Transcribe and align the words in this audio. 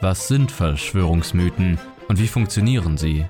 Was 0.00 0.28
sind 0.28 0.52
Verschwörungsmythen 0.52 1.78
und 2.08 2.18
wie 2.18 2.28
funktionieren 2.28 2.98
sie? 2.98 3.24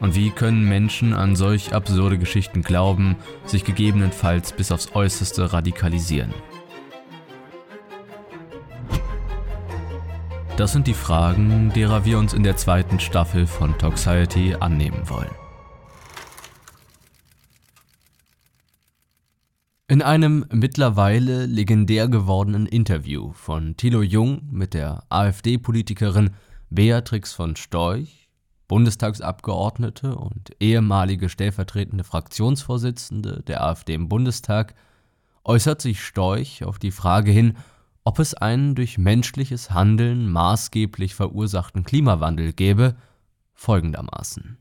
Und 0.00 0.16
wie 0.16 0.30
können 0.30 0.68
Menschen 0.68 1.14
an 1.14 1.36
solch 1.36 1.74
absurde 1.74 2.18
Geschichten 2.18 2.62
glauben, 2.62 3.16
sich 3.44 3.64
gegebenenfalls 3.64 4.52
bis 4.52 4.72
aufs 4.72 4.96
äußerste 4.96 5.52
radikalisieren? 5.52 6.34
Das 10.56 10.72
sind 10.72 10.88
die 10.88 10.94
Fragen, 10.94 11.72
derer 11.74 12.04
wir 12.04 12.18
uns 12.18 12.34
in 12.34 12.42
der 12.42 12.56
zweiten 12.56 12.98
Staffel 12.98 13.46
von 13.46 13.78
Toxiety 13.78 14.56
annehmen 14.58 15.08
wollen. 15.08 15.41
In 19.92 20.00
einem 20.00 20.46
mittlerweile 20.50 21.44
legendär 21.44 22.08
gewordenen 22.08 22.64
Interview 22.64 23.32
von 23.34 23.76
Thilo 23.76 24.00
Jung 24.00 24.48
mit 24.50 24.72
der 24.72 25.04
AfD-Politikerin 25.10 26.30
Beatrix 26.70 27.34
von 27.34 27.56
Storch, 27.56 28.30
Bundestagsabgeordnete 28.68 30.16
und 30.16 30.52
ehemalige 30.60 31.28
stellvertretende 31.28 32.04
Fraktionsvorsitzende 32.04 33.42
der 33.46 33.62
AfD 33.64 33.92
im 33.92 34.08
Bundestag, 34.08 34.74
äußert 35.44 35.82
sich 35.82 36.02
Storch 36.02 36.64
auf 36.64 36.78
die 36.78 36.90
Frage 36.90 37.30
hin, 37.30 37.58
ob 38.02 38.18
es 38.18 38.32
einen 38.32 38.74
durch 38.74 38.96
menschliches 38.96 39.72
Handeln 39.72 40.26
maßgeblich 40.32 41.14
verursachten 41.14 41.84
Klimawandel 41.84 42.54
gäbe, 42.54 42.96
folgendermaßen. 43.52 44.56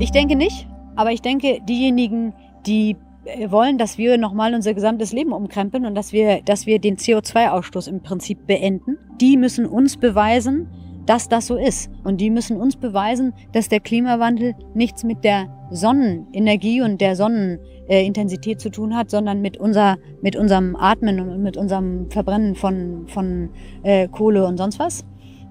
Ich 0.00 0.12
denke 0.12 0.36
nicht, 0.36 0.68
aber 0.94 1.10
ich 1.10 1.22
denke, 1.22 1.58
diejenigen, 1.68 2.32
die 2.66 2.96
äh, 3.24 3.50
wollen, 3.50 3.78
dass 3.78 3.98
wir 3.98 4.16
nochmal 4.16 4.54
unser 4.54 4.72
gesamtes 4.72 5.12
Leben 5.12 5.32
umkrempeln 5.32 5.86
und 5.86 5.94
dass 5.96 6.12
wir, 6.12 6.40
dass 6.42 6.66
wir 6.66 6.78
den 6.78 6.96
CO2-Ausstoß 6.96 7.88
im 7.88 8.00
Prinzip 8.00 8.46
beenden. 8.46 8.96
Die 9.20 9.36
müssen 9.36 9.66
uns 9.66 9.96
beweisen, 9.96 10.68
dass 11.04 11.28
das 11.28 11.48
so 11.48 11.56
ist. 11.56 11.90
Und 12.04 12.20
die 12.20 12.30
müssen 12.30 12.58
uns 12.58 12.76
beweisen, 12.76 13.32
dass 13.52 13.68
der 13.68 13.80
Klimawandel 13.80 14.54
nichts 14.74 15.02
mit 15.02 15.24
der 15.24 15.46
Sonnenenergie 15.70 16.80
und 16.80 17.00
der 17.00 17.16
Sonnenintensität 17.16 18.60
zu 18.60 18.70
tun 18.70 18.94
hat, 18.96 19.10
sondern 19.10 19.40
mit, 19.40 19.56
unser, 19.56 19.96
mit 20.22 20.36
unserem 20.36 20.76
Atmen 20.76 21.18
und 21.18 21.42
mit 21.42 21.56
unserem 21.56 22.08
Verbrennen 22.10 22.54
von, 22.54 23.08
von 23.08 23.50
äh, 23.82 24.06
Kohle 24.06 24.46
und 24.46 24.58
sonst 24.58 24.78
was. 24.78 25.04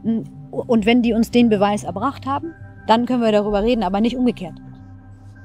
Und 0.04 0.86
wenn 0.86 1.02
die 1.02 1.14
uns 1.14 1.32
den 1.32 1.50
Beweis 1.50 1.84
erbracht 1.84 2.26
haben, 2.26 2.54
dann 2.88 3.06
können 3.06 3.22
wir 3.22 3.32
darüber 3.32 3.64
reden, 3.64 3.84
aber 3.84 4.02
nicht 4.02 4.18
umgekehrt. 4.18 4.56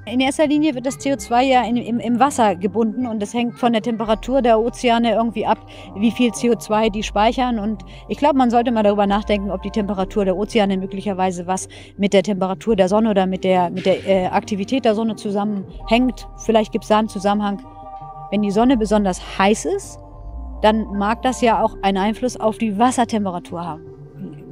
In 0.04 0.18
erster 0.18 0.48
Linie 0.48 0.74
wird 0.74 0.84
das 0.84 0.98
CO2 0.98 1.42
ja 1.42 1.62
in, 1.62 1.76
im, 1.76 2.00
im, 2.00 2.18
Wasser 2.18 2.56
gebunden 2.56 3.06
und 3.06 3.22
es 3.22 3.32
hängt 3.32 3.60
von 3.60 3.72
der 3.72 3.82
Temperatur 3.82 4.42
der 4.42 4.58
Ozeane 4.58 5.14
irgendwie 5.14 5.46
ab, 5.46 5.58
wie 5.94 6.10
viel 6.10 6.32
CO2 6.32 6.90
die 6.90 7.04
speichern. 7.04 7.60
Und 7.60 7.84
ich 8.08 8.18
glaube, 8.18 8.36
man 8.36 8.50
sollte 8.50 8.72
mal 8.72 8.82
darüber 8.82 9.06
nachdenken, 9.06 9.52
ob 9.52 9.62
die 9.62 9.70
Temperatur 9.70 10.24
der 10.24 10.36
Ozeane 10.36 10.76
möglicherweise 10.76 11.46
was 11.46 11.68
mit 11.96 12.14
der 12.14 12.24
Temperatur 12.24 12.74
der 12.74 12.88
Sonne 12.88 13.10
oder 13.10 13.26
mit 13.26 13.44
der, 13.44 13.70
mit 13.70 13.86
der 13.86 14.04
äh, 14.04 14.26
Aktivität 14.26 14.84
der 14.84 14.96
Sonne 14.96 15.14
zusammenhängt. 15.14 16.26
Vielleicht 16.38 16.72
gibt 16.72 16.82
es 16.82 16.88
da 16.88 16.98
einen 16.98 17.08
Zusammenhang. 17.08 17.62
Wenn 18.32 18.42
die 18.42 18.50
Sonne 18.50 18.76
besonders 18.76 19.38
heiß 19.38 19.66
ist, 19.66 20.00
dann 20.62 20.84
mag 20.98 21.22
das 21.22 21.42
ja 21.42 21.62
auch 21.62 21.76
einen 21.82 21.98
Einfluss 21.98 22.36
auf 22.36 22.58
die 22.58 22.76
Wassertemperatur 22.76 23.64
haben 23.64 23.91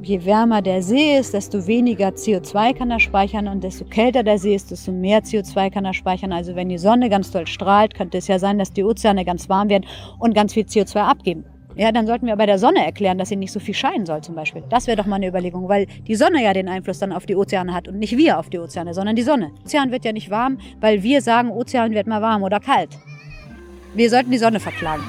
je 0.01 0.25
wärmer 0.25 0.61
der 0.61 0.81
See 0.81 1.17
ist, 1.17 1.33
desto 1.33 1.67
weniger 1.67 2.09
CO2 2.09 2.73
kann 2.73 2.91
er 2.91 2.99
speichern 2.99 3.47
und 3.47 3.63
desto 3.63 3.85
kälter 3.85 4.23
der 4.23 4.37
See 4.37 4.55
ist, 4.55 4.71
desto 4.71 4.91
mehr 4.91 5.21
CO2 5.23 5.69
kann 5.69 5.85
er 5.85 5.93
speichern. 5.93 6.31
Also 6.31 6.55
wenn 6.55 6.69
die 6.69 6.77
Sonne 6.77 7.09
ganz 7.09 7.31
doll 7.31 7.47
strahlt, 7.47 7.93
könnte 7.93 8.17
es 8.17 8.27
ja 8.27 8.39
sein, 8.39 8.57
dass 8.57 8.73
die 8.73 8.83
Ozeane 8.83 9.25
ganz 9.25 9.49
warm 9.49 9.69
werden 9.69 9.85
und 10.19 10.33
ganz 10.33 10.53
viel 10.53 10.63
CO2 10.63 10.97
abgeben. 10.97 11.45
Ja, 11.75 11.91
dann 11.91 12.05
sollten 12.05 12.27
wir 12.27 12.35
bei 12.35 12.45
der 12.45 12.59
Sonne 12.59 12.85
erklären, 12.85 13.17
dass 13.17 13.29
sie 13.29 13.37
nicht 13.37 13.51
so 13.51 13.59
viel 13.59 13.73
scheinen 13.73 14.05
soll 14.05 14.21
zum 14.21 14.35
Beispiel. 14.35 14.63
Das 14.69 14.87
wäre 14.87 14.97
doch 14.97 15.05
mal 15.05 15.15
eine 15.15 15.27
Überlegung, 15.27 15.69
weil 15.69 15.85
die 16.07 16.15
Sonne 16.15 16.43
ja 16.43 16.53
den 16.53 16.67
Einfluss 16.67 16.99
dann 16.99 17.13
auf 17.13 17.25
die 17.25 17.35
Ozeane 17.35 17.73
hat 17.73 17.87
und 17.87 17.97
nicht 17.97 18.17
wir 18.17 18.39
auf 18.39 18.49
die 18.49 18.59
Ozeane, 18.59 18.93
sondern 18.93 19.15
die 19.15 19.21
Sonne. 19.21 19.51
Ozean 19.63 19.91
wird 19.91 20.03
ja 20.03 20.11
nicht 20.11 20.29
warm, 20.29 20.57
weil 20.81 21.01
wir 21.01 21.21
sagen, 21.21 21.49
Ozean 21.49 21.91
wird 21.91 22.07
mal 22.07 22.21
warm 22.21 22.43
oder 22.43 22.59
kalt. 22.59 22.89
Wir 23.93 24.09
sollten 24.09 24.31
die 24.31 24.37
Sonne 24.37 24.59
verklagen. 24.59 25.03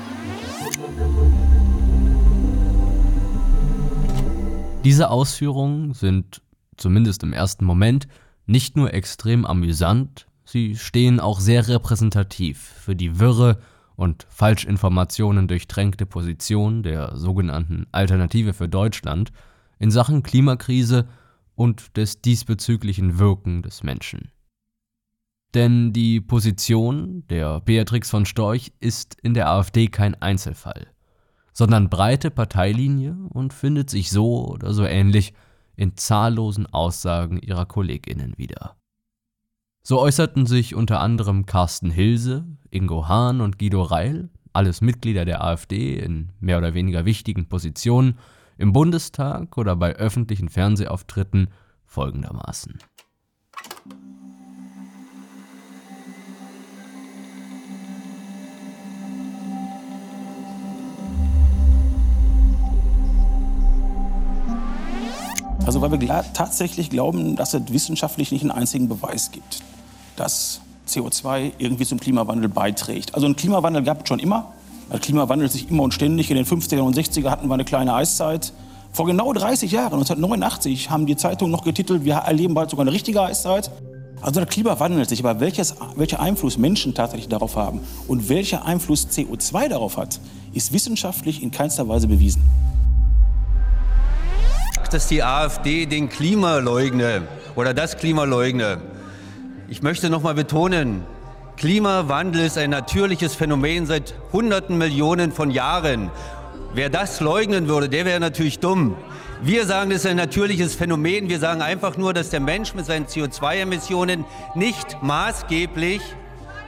Diese 4.84 5.10
Ausführungen 5.10 5.94
sind, 5.94 6.42
zumindest 6.76 7.22
im 7.22 7.32
ersten 7.32 7.64
Moment, 7.64 8.08
nicht 8.46 8.76
nur 8.76 8.92
extrem 8.92 9.46
amüsant, 9.46 10.26
sie 10.44 10.74
stehen 10.74 11.20
auch 11.20 11.38
sehr 11.38 11.68
repräsentativ 11.68 12.58
für 12.58 12.96
die 12.96 13.20
wirre 13.20 13.60
und 13.94 14.26
Falschinformationen 14.28 15.46
durchtränkte 15.46 16.04
Position 16.04 16.82
der 16.82 17.16
sogenannten 17.16 17.86
Alternative 17.92 18.54
für 18.54 18.68
Deutschland 18.68 19.30
in 19.78 19.92
Sachen 19.92 20.24
Klimakrise 20.24 21.06
und 21.54 21.96
des 21.96 22.20
diesbezüglichen 22.20 23.20
Wirken 23.20 23.62
des 23.62 23.84
Menschen. 23.84 24.32
Denn 25.54 25.92
die 25.92 26.20
Position 26.20 27.24
der 27.28 27.60
Beatrix 27.60 28.10
von 28.10 28.26
Storch 28.26 28.72
ist 28.80 29.16
in 29.22 29.34
der 29.34 29.48
AfD 29.48 29.86
kein 29.86 30.20
Einzelfall 30.20 30.91
sondern 31.52 31.90
breite 31.90 32.30
Parteilinie 32.30 33.16
und 33.30 33.52
findet 33.52 33.90
sich 33.90 34.10
so 34.10 34.46
oder 34.46 34.72
so 34.72 34.84
ähnlich 34.84 35.34
in 35.76 35.96
zahllosen 35.96 36.66
Aussagen 36.66 37.38
ihrer 37.38 37.66
Kolleginnen 37.66 38.34
wieder. 38.36 38.76
So 39.82 39.98
äußerten 40.00 40.46
sich 40.46 40.74
unter 40.74 41.00
anderem 41.00 41.44
Carsten 41.44 41.90
Hilse, 41.90 42.46
Ingo 42.70 43.08
Hahn 43.08 43.40
und 43.40 43.58
Guido 43.58 43.82
Reil, 43.82 44.30
alles 44.52 44.80
Mitglieder 44.80 45.24
der 45.24 45.42
AfD 45.42 45.98
in 45.98 46.30
mehr 46.40 46.58
oder 46.58 46.74
weniger 46.74 47.04
wichtigen 47.04 47.48
Positionen, 47.48 48.18
im 48.58 48.72
Bundestag 48.72 49.58
oder 49.58 49.74
bei 49.74 49.96
öffentlichen 49.96 50.48
Fernsehauftritten 50.48 51.48
folgendermaßen. 51.84 52.78
Also 65.64 65.80
weil 65.80 66.00
wir 66.00 66.24
tatsächlich 66.34 66.90
glauben, 66.90 67.36
dass 67.36 67.54
es 67.54 67.62
wissenschaftlich 67.68 68.32
nicht 68.32 68.42
einen 68.42 68.50
einzigen 68.50 68.88
Beweis 68.88 69.30
gibt, 69.30 69.60
dass 70.16 70.60
CO2 70.88 71.52
irgendwie 71.58 71.86
zum 71.86 72.00
Klimawandel 72.00 72.48
beiträgt. 72.48 73.14
Also 73.14 73.26
einen 73.26 73.36
Klimawandel 73.36 73.82
gab 73.84 74.02
es 74.02 74.08
schon 74.08 74.18
immer. 74.18 74.52
Der 74.90 74.98
Klimawandel 74.98 75.48
sich 75.48 75.70
immer 75.70 75.84
und 75.84 75.94
ständig. 75.94 76.30
In 76.30 76.36
den 76.36 76.44
50er 76.44 76.80
und 76.80 76.96
60er 76.96 77.30
hatten 77.30 77.46
wir 77.46 77.54
eine 77.54 77.64
kleine 77.64 77.94
Eiszeit. 77.94 78.52
Vor 78.92 79.06
genau 79.06 79.32
30 79.32 79.70
Jahren, 79.70 79.94
1989, 79.94 80.90
haben 80.90 81.06
die 81.06 81.16
Zeitungen 81.16 81.52
noch 81.52 81.64
getitelt, 81.64 82.04
wir 82.04 82.14
erleben 82.14 82.52
bald 82.52 82.68
sogar 82.68 82.84
eine 82.84 82.92
richtige 82.92 83.22
Eiszeit. 83.22 83.70
Also 84.20 84.40
der 84.40 84.46
Klima 84.46 84.78
wandelt 84.78 85.08
sich, 85.08 85.24
aber 85.24 85.40
welches, 85.40 85.76
welcher 85.96 86.20
Einfluss 86.20 86.58
Menschen 86.58 86.94
tatsächlich 86.94 87.28
darauf 87.28 87.56
haben 87.56 87.80
und 88.06 88.28
welcher 88.28 88.66
Einfluss 88.66 89.08
CO2 89.08 89.68
darauf 89.68 89.96
hat, 89.96 90.20
ist 90.52 90.72
wissenschaftlich 90.72 91.42
in 91.42 91.50
keinster 91.50 91.88
Weise 91.88 92.06
bewiesen 92.06 92.42
dass 94.92 95.08
die 95.08 95.22
AfD 95.22 95.86
den 95.86 96.08
Klima 96.08 96.58
leugne. 96.58 97.22
oder 97.54 97.74
das 97.74 97.96
Klima 97.96 98.24
leugne. 98.24 98.78
Ich 99.68 99.82
möchte 99.82 100.10
noch 100.10 100.22
mal 100.22 100.34
betonen, 100.34 101.04
Klimawandel 101.56 102.46
ist 102.46 102.58
ein 102.58 102.70
natürliches 102.70 103.34
Phänomen 103.34 103.86
seit 103.86 104.14
hunderten 104.32 104.78
Millionen 104.78 105.32
von 105.32 105.50
Jahren. 105.50 106.10
Wer 106.74 106.90
das 106.90 107.20
leugnen 107.20 107.68
würde, 107.68 107.88
der 107.88 108.04
wäre 108.04 108.20
natürlich 108.20 108.58
dumm. 108.58 108.96
Wir 109.42 109.66
sagen, 109.66 109.90
das 109.90 110.00
ist 110.00 110.06
ein 110.06 110.16
natürliches 110.16 110.74
Phänomen. 110.74 111.28
Wir 111.28 111.38
sagen 111.38 111.62
einfach 111.62 111.96
nur, 111.96 112.14
dass 112.14 112.30
der 112.30 112.40
Mensch 112.40 112.74
mit 112.74 112.86
seinen 112.86 113.06
CO2-Emissionen 113.06 114.24
nicht 114.54 115.02
maßgeblich 115.02 116.00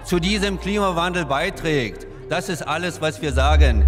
zu 0.04 0.18
diesem 0.18 0.60
Klimawandel 0.60 1.24
beiträgt. 1.24 2.06
Das 2.28 2.48
ist 2.48 2.62
alles, 2.62 3.00
was 3.00 3.22
wir 3.22 3.32
sagen. 3.32 3.84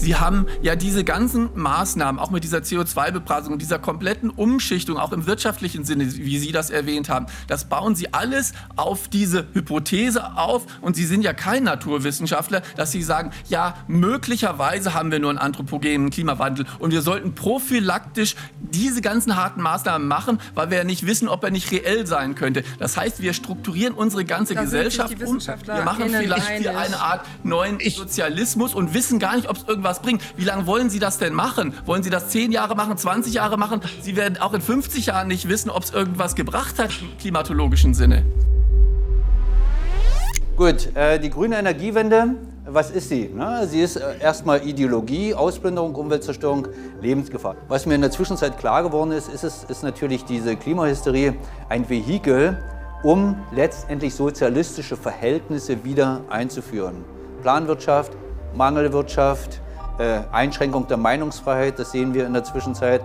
Sie 0.00 0.16
haben 0.16 0.46
ja 0.62 0.76
diese 0.76 1.04
ganzen 1.04 1.50
Maßnahmen, 1.54 2.20
auch 2.20 2.30
mit 2.30 2.44
dieser 2.44 2.58
CO2-Bepreisung, 2.58 3.58
dieser 3.58 3.78
kompletten 3.78 4.30
Umschichtung, 4.30 4.98
auch 4.98 5.12
im 5.12 5.26
wirtschaftlichen 5.26 5.84
Sinne, 5.84 6.06
wie 6.16 6.38
Sie 6.38 6.52
das 6.52 6.70
erwähnt 6.70 7.08
haben, 7.08 7.26
das 7.48 7.64
bauen 7.64 7.96
Sie 7.96 8.12
alles 8.14 8.52
auf 8.76 9.08
diese 9.08 9.46
Hypothese 9.52 10.36
auf. 10.36 10.66
Und 10.80 10.96
Sie 10.96 11.04
sind 11.06 11.22
ja 11.22 11.32
kein 11.32 11.64
Naturwissenschaftler, 11.64 12.62
dass 12.76 12.92
Sie 12.92 13.02
sagen, 13.02 13.32
ja, 13.48 13.74
möglicherweise 13.88 14.94
haben 14.94 15.10
wir 15.10 15.18
nur 15.18 15.30
einen 15.30 15.38
anthropogenen 15.38 16.10
Klimawandel 16.10 16.66
und 16.78 16.92
wir 16.92 17.02
sollten 17.02 17.34
prophylaktisch 17.34 18.36
diese 18.60 19.00
ganzen 19.00 19.36
harten 19.36 19.62
Maßnahmen 19.62 20.06
machen, 20.06 20.38
weil 20.54 20.70
wir 20.70 20.78
ja 20.78 20.84
nicht 20.84 21.06
wissen, 21.06 21.28
ob 21.28 21.42
er 21.42 21.50
nicht 21.50 21.72
reell 21.72 22.06
sein 22.06 22.34
könnte. 22.34 22.62
Das 22.78 22.96
heißt, 22.96 23.22
wir 23.22 23.32
strukturieren 23.32 23.94
unsere 23.94 24.24
ganze 24.24 24.54
Da 24.54 24.62
Gesellschaft 24.62 25.20
um. 25.22 25.40
Wir 25.40 25.82
machen 25.84 26.10
vielleicht 26.10 26.62
für 26.62 26.76
eine 26.76 27.00
Art 27.00 27.26
neuen 27.42 27.78
Sozialismus 27.80 28.74
und 28.74 28.94
wissen 28.94 29.18
gar 29.18 29.36
nicht, 29.36 29.48
ob 29.48 29.56
es 29.56 29.64
irgendwas 29.66 29.85
bringt. 30.00 30.22
Wie 30.36 30.44
lange 30.44 30.66
wollen 30.66 30.90
Sie 30.90 30.98
das 30.98 31.18
denn 31.18 31.34
machen? 31.34 31.74
Wollen 31.84 32.02
Sie 32.02 32.10
das 32.10 32.28
10 32.28 32.52
Jahre 32.52 32.74
machen, 32.74 32.96
20 32.96 33.34
Jahre 33.34 33.56
machen? 33.56 33.80
Sie 34.02 34.16
werden 34.16 34.38
auch 34.38 34.52
in 34.52 34.60
50 34.60 35.06
Jahren 35.06 35.28
nicht 35.28 35.48
wissen, 35.48 35.70
ob 35.70 35.84
es 35.84 35.90
irgendwas 35.90 36.34
gebracht 36.34 36.78
hat 36.78 36.90
im 37.00 37.16
klimatologischen 37.18 37.94
Sinne. 37.94 38.24
Gut, 40.56 40.94
äh, 40.96 41.18
die 41.18 41.28
grüne 41.28 41.58
Energiewende, 41.58 42.34
was 42.64 42.90
ist 42.90 43.10
sie? 43.10 43.30
Sie 43.68 43.80
ist 43.80 43.96
äh, 43.96 44.18
erstmal 44.20 44.66
Ideologie, 44.66 45.34
Ausplünderung, 45.34 45.94
Umweltzerstörung, 45.94 46.66
Lebensgefahr. 47.00 47.56
Was 47.68 47.86
mir 47.86 47.94
in 47.94 48.00
der 48.00 48.10
Zwischenzeit 48.10 48.58
klar 48.58 48.82
geworden 48.82 49.12
ist, 49.12 49.28
ist, 49.28 49.44
es, 49.44 49.64
ist 49.64 49.82
natürlich 49.82 50.24
diese 50.24 50.56
Klimahysterie 50.56 51.34
ein 51.68 51.88
Vehikel, 51.88 52.58
um 53.02 53.36
letztendlich 53.52 54.14
sozialistische 54.14 54.96
Verhältnisse 54.96 55.84
wieder 55.84 56.22
einzuführen. 56.28 57.04
Planwirtschaft, 57.42 58.12
Mangelwirtschaft, 58.56 59.60
äh, 59.98 60.20
Einschränkung 60.32 60.86
der 60.88 60.96
Meinungsfreiheit, 60.96 61.78
das 61.78 61.92
sehen 61.92 62.14
wir 62.14 62.26
in 62.26 62.32
der 62.32 62.44
Zwischenzeit. 62.44 63.02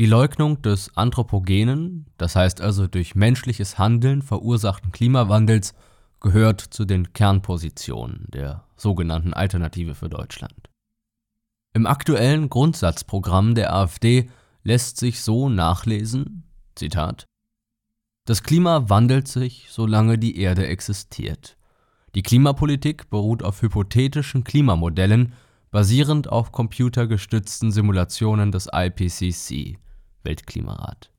Die 0.00 0.06
Leugnung 0.06 0.60
des 0.60 0.96
anthropogenen, 0.96 2.06
das 2.18 2.34
heißt 2.34 2.60
also 2.60 2.88
durch 2.88 3.14
menschliches 3.14 3.78
Handeln 3.78 4.22
verursachten 4.22 4.90
Klimawandels, 4.90 5.72
gehört 6.20 6.60
zu 6.60 6.84
den 6.84 7.12
Kernpositionen 7.12 8.26
der 8.32 8.64
sogenannten 8.76 9.32
Alternative 9.32 9.94
für 9.94 10.08
Deutschland. 10.08 10.68
Im 11.74 11.86
aktuellen 11.86 12.48
Grundsatzprogramm 12.48 13.54
der 13.54 13.72
AfD 13.72 14.30
lässt 14.64 14.96
sich 14.96 15.20
so 15.20 15.48
nachlesen, 15.48 16.44
Zitat, 16.74 17.26
Das 18.26 18.42
Klima 18.42 18.88
wandelt 18.88 19.28
sich, 19.28 19.66
solange 19.68 20.16
die 20.16 20.38
Erde 20.38 20.66
existiert. 20.66 21.58
Die 22.14 22.22
Klimapolitik 22.22 23.10
beruht 23.10 23.42
auf 23.42 23.60
hypothetischen 23.60 24.44
Klimamodellen, 24.44 25.34
basierend 25.70 26.30
auf 26.30 26.50
computergestützten 26.50 27.70
Simulationen 27.70 28.50
des 28.50 28.68
IPCC, 28.72 29.78
Weltklimarat. 30.22 31.10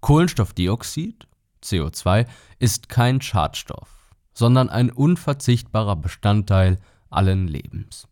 Kohlenstoffdioxid, 0.00 1.28
CO2, 1.62 2.26
ist 2.58 2.88
kein 2.88 3.20
Schadstoff, 3.20 4.08
sondern 4.32 4.70
ein 4.70 4.90
unverzichtbarer 4.90 5.96
Bestandteil 5.96 6.78
allen 7.10 7.46
Lebens. 7.46 8.08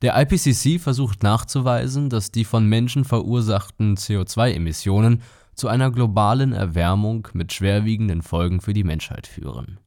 Der 0.00 0.18
IPCC 0.18 0.80
versucht 0.80 1.22
nachzuweisen, 1.22 2.08
dass 2.08 2.30
die 2.30 2.44
von 2.44 2.66
Menschen 2.66 3.04
verursachten 3.04 3.96
CO2-Emissionen 3.96 5.22
zu 5.58 5.68
einer 5.68 5.90
globalen 5.90 6.52
Erwärmung 6.52 7.28
mit 7.32 7.52
schwerwiegenden 7.52 8.22
Folgen 8.22 8.60
für 8.60 8.72
die 8.72 8.84
Menschheit 8.84 9.26
führen. 9.26 9.80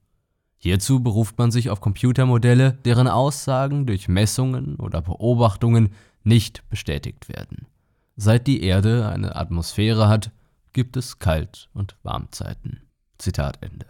Hierzu 0.58 1.02
beruft 1.02 1.40
man 1.40 1.50
sich 1.50 1.70
auf 1.70 1.82
Computermodelle, 1.82 2.74
deren 2.86 3.08
Aussagen 3.08 3.86
durch 3.88 4.08
Messungen 4.08 4.76
oder 4.76 5.02
Beobachtungen 5.02 5.90
nicht 6.24 6.68
bestätigt 6.70 7.30
werden. 7.30 7.68
Seit 8.16 8.46
die 8.46 8.62
Erde 8.62 9.10
eine 9.10 9.36
Atmosphäre 9.36 10.08
hat, 10.08 10.32
gibt 10.74 10.98
es 10.98 11.18
Kalt- 11.18 11.70
und 11.74 11.96
Warmzeiten. 12.04 12.82
Zitat 13.18 13.64
Ende. 13.64 13.86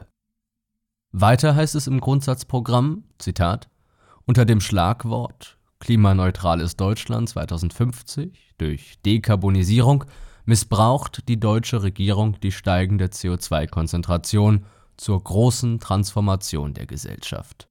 Weiter 1.12 1.56
heißt 1.56 1.76
es 1.76 1.88
im 1.88 2.00
Grundsatzprogramm, 2.00 3.04
Zitat, 3.18 3.70
unter 4.26 4.46
dem 4.46 4.62
Schlagwort 4.62 5.58
Klimaneutrales 5.80 6.78
Deutschland 6.78 7.28
2050 7.28 8.54
durch 8.60 9.02
Dekarbonisierung 9.04 10.06
missbraucht 10.52 11.30
die 11.30 11.40
deutsche 11.40 11.82
Regierung 11.82 12.38
die 12.42 12.52
steigende 12.52 13.06
CO2-Konzentration 13.06 14.66
zur 14.98 15.24
großen 15.24 15.80
Transformation 15.80 16.74
der 16.74 16.86
Gesellschaft. 16.88 17.70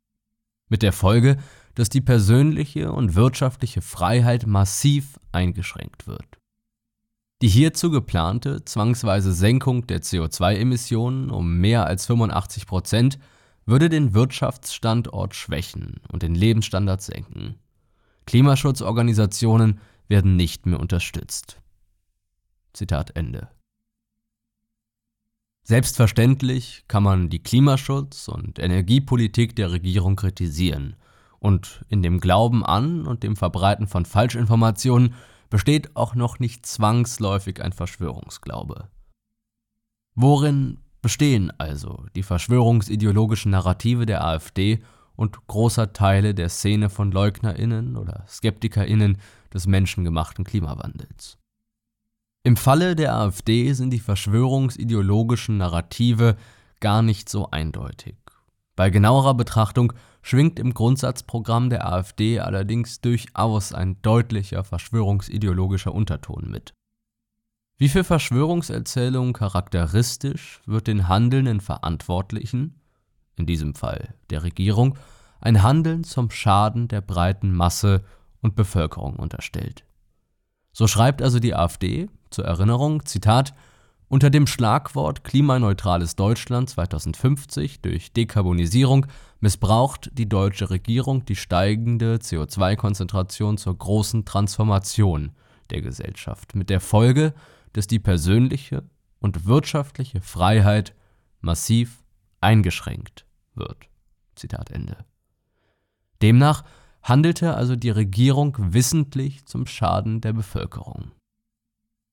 Mit 0.71 0.81
der 0.81 0.95
Folge, 0.95 1.37
dass 1.75 1.91
die 1.91 2.01
persönliche 2.01 2.91
und 2.91 3.15
wirtschaftliche 3.15 3.83
Freiheit 3.83 4.47
massiv 4.47 5.21
eingeschränkt 5.31 6.07
wird. 6.07 6.39
Die 7.43 7.49
hierzu 7.49 7.91
geplante 7.91 8.65
zwangsweise 8.65 9.35
Senkung 9.35 9.87
der 9.87 10.01
CO2-Emissionen 10.01 11.29
um 11.29 11.59
mehr 11.59 11.87
als 11.87 12.07
85 12.07 12.67
Prozent 12.67 13.19
würde 13.67 13.91
den 13.91 14.15
Wirtschaftsstandort 14.15 15.35
schwächen 15.35 16.01
und 16.11 16.23
den 16.23 16.35
Lebensstandard 16.35 17.03
senken. 17.03 17.57
Klimaschutzorganisationen 18.25 19.81
werden 20.09 20.37
nicht 20.37 20.65
mehr 20.65 20.81
unterstützt. 20.81 21.60
Zitat 22.73 23.17
Ende. 23.17 23.49
Selbstverständlich 25.63 26.85
kann 26.89 27.03
man 27.03 27.29
die 27.29 27.43
Klimaschutz- 27.43 28.29
und 28.29 28.59
Energiepolitik 28.59 29.55
der 29.55 29.71
Regierung 29.71 30.17
kritisieren. 30.17 30.97
Und 31.39 31.85
in 31.89 32.03
dem 32.03 32.21
Glauben 32.21 32.65
an 32.65 33.07
und 33.07 33.23
dem 33.23 33.37
Verbreiten 33.37 33.87
von 33.87 34.05
Falschinformationen 34.05 35.15
besteht 35.49 35.97
auch 35.97 36.15
noch 36.15 36.39
nicht 36.39 36.67
zwangsläufig 36.67 37.63
ein 37.63 37.73
Verschwörungsglaube. 37.73 38.89
Worin 40.15 40.79
bestehen 41.03 41.53
also 41.59 42.05
die 42.15 42.23
verschwörungsideologischen 42.23 43.53
Narrative 43.53 44.07
der 44.07 44.25
AfD 44.25 44.81
und 45.17 45.47
großer 45.47 45.93
Teile 45.93 46.35
der 46.35 46.49
Szene 46.49 46.91
von 46.91 47.11
Leugnerinnen 47.11 47.97
oder 47.97 48.25
Skeptikerinnen 48.27 49.19
des 49.53 49.67
menschengemachten 49.67 50.45
Klimawandels? 50.45 51.40
Im 52.43 52.57
Falle 52.57 52.97
der 52.97 53.15
AfD 53.15 53.71
sind 53.75 53.91
die 53.91 53.99
verschwörungsideologischen 53.99 55.59
Narrative 55.59 56.37
gar 56.81 57.03
nicht 57.03 57.29
so 57.29 57.51
eindeutig. 57.51 58.17
Bei 58.77 58.89
genauerer 58.89 59.35
Betrachtung 59.35 59.93
schwingt 60.23 60.59
im 60.59 60.73
Grundsatzprogramm 60.73 61.69
der 61.69 61.87
AfD 61.87 62.41
allerdings 62.41 63.03
durchaus 63.03 63.75
ein 63.75 64.01
deutlicher 64.01 64.65
verschwörungsideologischer 64.65 65.93
Unterton 65.93 66.51
mit. 66.51 66.73
Wie 67.77 67.91
für 67.91 68.05
Verschwörungserzählungen 68.05 69.35
charakteristisch 69.35 70.61
wird 70.65 70.87
den 70.87 71.09
handelnden 71.09 71.61
Verantwortlichen, 71.61 72.81
in 73.37 73.45
diesem 73.45 73.75
Fall 73.75 74.15
der 74.31 74.45
Regierung, 74.45 74.97
ein 75.43 75.63
Handeln 75.63 76.05
zum 76.05 76.31
Schaden 76.31 76.89
der 76.89 77.03
breiten 77.03 77.53
Masse 77.53 78.03
und 78.41 78.57
Bevölkerung 78.57 79.17
unterstellt. 79.17 79.85
So 80.81 80.87
schreibt 80.87 81.21
also 81.21 81.41
die 81.41 81.55
AfD, 81.55 82.09
zur 82.31 82.47
Erinnerung, 82.47 83.05
Zitat, 83.05 83.53
unter 84.09 84.31
dem 84.31 84.47
Schlagwort 84.47 85.25
Klimaneutrales 85.25 86.17
Deutschland 86.17 86.71
2050 86.71 87.83
durch 87.83 88.15
Dekarbonisierung 88.15 89.05
missbraucht 89.41 90.11
die 90.15 90.27
deutsche 90.27 90.71
Regierung 90.71 91.27
die 91.27 91.37
steigende 91.37 92.15
CO2-Konzentration 92.15 93.59
zur 93.59 93.77
großen 93.77 94.25
Transformation 94.25 95.33
der 95.69 95.83
Gesellschaft, 95.83 96.55
mit 96.55 96.71
der 96.71 96.81
Folge, 96.81 97.35
dass 97.75 97.87
die 97.87 97.99
persönliche 97.99 98.83
und 99.19 99.45
wirtschaftliche 99.45 100.23
Freiheit 100.23 100.95
massiv 101.43 102.03
eingeschränkt 102.41 103.27
wird. 103.55 103.91
Zitat 104.35 104.71
Ende. 104.71 104.97
Demnach 106.23 106.65
handelte 107.03 107.55
also 107.55 107.77
die 107.77 107.91
Regierung 107.91 108.57
wissentlich 108.59 109.47
zum 109.47 109.67
Schaden 109.67 110.21
der 110.21 110.33
Bevölkerung. 110.33 111.13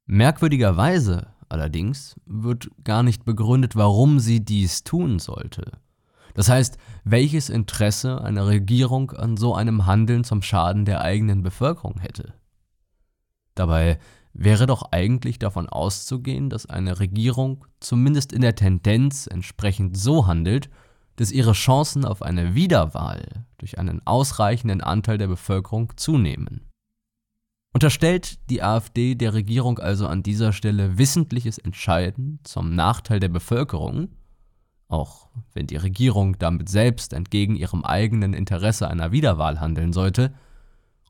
Merkwürdigerweise 0.06 1.28
allerdings 1.50 2.20
wird 2.26 2.70
gar 2.84 3.04
nicht 3.04 3.26
begründet, 3.26 3.76
warum 3.76 4.20
sie 4.20 4.44
dies 4.44 4.84
tun 4.84 5.20
sollte. 5.20 5.80
Das 6.34 6.50
heißt, 6.50 6.78
welches 7.04 7.50
Interesse 7.50 8.22
eine 8.22 8.46
Regierung 8.46 9.12
an 9.12 9.38
so 9.38 9.56
einem 9.56 9.86
Handeln 9.86 10.24
zum 10.24 10.42
Schaden 10.42 10.86
der 10.86 11.02
eigenen 11.02 11.42
Bevölkerung 11.42 12.00
hätte. 12.00 12.34
Dabei 13.56 13.98
wäre 14.34 14.68
doch 14.68 14.92
eigentlich 14.92 15.40
davon 15.40 15.68
auszugehen, 15.68 16.50
dass 16.50 16.68
eine 16.68 17.00
Regierung 17.00 17.66
zumindest 17.80 18.32
in 18.32 18.42
der 18.42 18.56
Tendenz 18.56 19.26
entsprechend 19.26 19.98
so 19.98 20.28
handelt, 20.28 20.70
dass 21.18 21.32
ihre 21.32 21.54
Chancen 21.54 22.06
auf 22.06 22.22
eine 22.22 22.56
Wiederwahl 22.56 23.46
durch 23.58 23.78
einen 23.78 24.06
ausreichenden 24.06 24.82
Anteil 24.82 25.18
der 25.18 25.28
Bevölkerung 25.28 25.94
zunehmen. 25.98 26.62
Unterstellt 27.74 28.40
die 28.50 28.64
AfD 28.64 29.16
der 29.16 29.34
Regierung 29.34 29.80
also 29.80 30.08
an 30.08 30.24
dieser 30.24 30.54
Stelle 30.54 30.98
wissentliches 30.98 31.58
Entscheiden 31.58 32.40
zum 32.44 32.74
Nachteil 32.74 33.20
der 33.20 33.30
Bevölkerung, 33.30 34.10
auch 34.88 35.28
wenn 35.54 35.68
die 35.68 35.76
Regierung 35.76 36.38
damit 36.40 36.70
selbst 36.70 37.14
entgegen 37.14 37.56
ihrem 37.56 37.84
eigenen 37.84 38.34
Interesse 38.34 38.88
einer 38.88 39.12
Wiederwahl 39.12 39.60
handeln 39.60 39.94
sollte, 39.94 40.34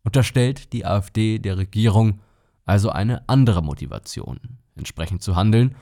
unterstellt 0.04 0.74
die 0.74 0.86
AfD 0.86 1.38
der 1.38 1.58
Regierung 1.58 2.22
also 2.66 2.90
eine 2.90 3.28
andere 3.30 3.62
Motivation, 3.62 4.40
entsprechend 4.76 5.22
zu 5.22 5.36
handeln, 5.36 5.76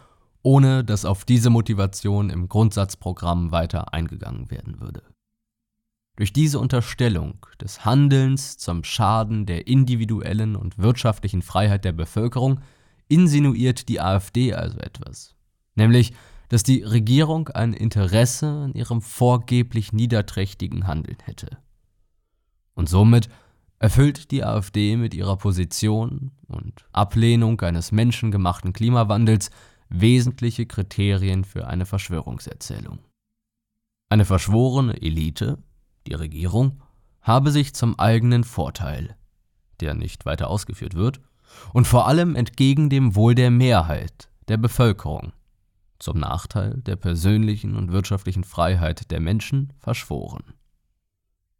ohne 0.46 0.84
dass 0.84 1.06
auf 1.06 1.26
diese 1.26 1.50
Motivation 1.50 2.30
im 2.30 2.48
Grundsatzprogramm 2.48 3.52
weiter 3.52 3.96
eingegangen 3.96 4.52
werden 4.52 4.80
würde. 4.80 5.02
Durch 6.18 6.34
diese 6.34 6.60
Unterstellung 6.60 7.44
des 7.60 7.84
Handelns 7.84 8.60
zum 8.60 8.84
Schaden 8.84 9.48
der 9.48 9.66
individuellen 9.66 10.56
und 10.56 10.78
wirtschaftlichen 10.78 11.42
Freiheit 11.42 11.84
der 11.84 11.94
Bevölkerung 11.94 12.62
insinuiert 13.08 13.90
die 13.90 14.00
AfD 14.00 14.54
also 14.54 14.78
etwas, 14.78 15.36
nämlich 15.74 16.14
dass 16.50 16.62
die 16.62 16.84
Regierung 16.84 17.50
ein 17.50 17.74
Interesse 17.74 18.48
an 18.48 18.74
ihrem 18.76 19.02
vorgeblich 19.02 19.94
niederträchtigen 19.94 20.86
Handeln 20.86 21.18
hätte. 21.24 21.58
Und 22.76 22.88
somit 22.88 23.30
erfüllt 23.80 24.30
die 24.30 24.44
AfD 24.44 24.96
mit 24.96 25.16
ihrer 25.16 25.38
Position 25.38 26.30
und 26.48 26.86
Ablehnung 26.92 27.60
eines 27.62 27.92
menschengemachten 27.92 28.74
Klimawandels 28.74 29.50
wesentliche 29.90 30.66
Kriterien 30.66 31.44
für 31.44 31.68
eine 31.68 31.86
Verschwörungserzählung. 31.86 33.00
Eine 34.10 34.26
verschworene 34.26 35.02
Elite, 35.02 35.58
die 36.08 36.14
Regierung, 36.14 36.82
habe 37.22 37.52
sich 37.52 37.74
zum 37.74 37.98
eigenen 38.00 38.44
Vorteil, 38.44 39.16
der 39.80 39.94
nicht 39.94 40.26
weiter 40.26 40.50
ausgeführt 40.50 40.94
wird, 40.94 41.22
und 41.74 41.88
vor 41.88 42.08
allem 42.08 42.36
entgegen 42.36 42.90
dem 42.90 43.16
Wohl 43.16 43.36
der 43.36 43.52
Mehrheit, 43.52 44.30
der 44.48 44.58
Bevölkerung, 44.58 45.34
zum 46.00 46.20
Nachteil 46.20 46.82
der 46.82 46.98
persönlichen 46.98 47.76
und 47.76 47.92
wirtschaftlichen 47.92 48.44
Freiheit 48.44 49.10
der 49.12 49.20
Menschen 49.20 49.74
verschworen. 49.80 50.54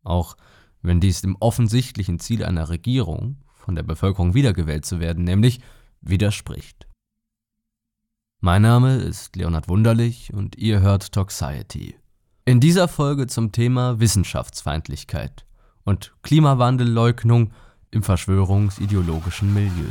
Auch 0.04 0.38
wenn 0.82 1.00
dies 1.00 1.22
dem 1.22 1.36
offensichtlichen 1.40 2.20
Ziel 2.20 2.44
einer 2.44 2.70
Regierung, 2.70 3.38
von 3.54 3.76
der 3.76 3.84
Bevölkerung 3.84 4.36
wiedergewählt 4.36 4.86
zu 4.86 5.00
werden, 5.00 5.24
nämlich 5.24 5.60
widerspricht. 6.02 6.85
Mein 8.46 8.62
Name 8.62 8.98
ist 8.98 9.36
Leonhard 9.36 9.68
Wunderlich 9.70 10.32
und 10.32 10.56
ihr 10.56 10.80
hört 10.80 11.12
Toxiety. 11.12 11.96
In 12.46 12.60
dieser 12.60 12.88
Folge 12.88 13.26
zum 13.26 13.52
Thema 13.52 14.00
Wissenschaftsfeindlichkeit 14.00 15.48
und 15.84 16.14
Klimawandelleugnung 16.22 17.54
im 17.90 18.04
verschwörungsideologischen 18.04 19.52
Milieu. 19.52 19.90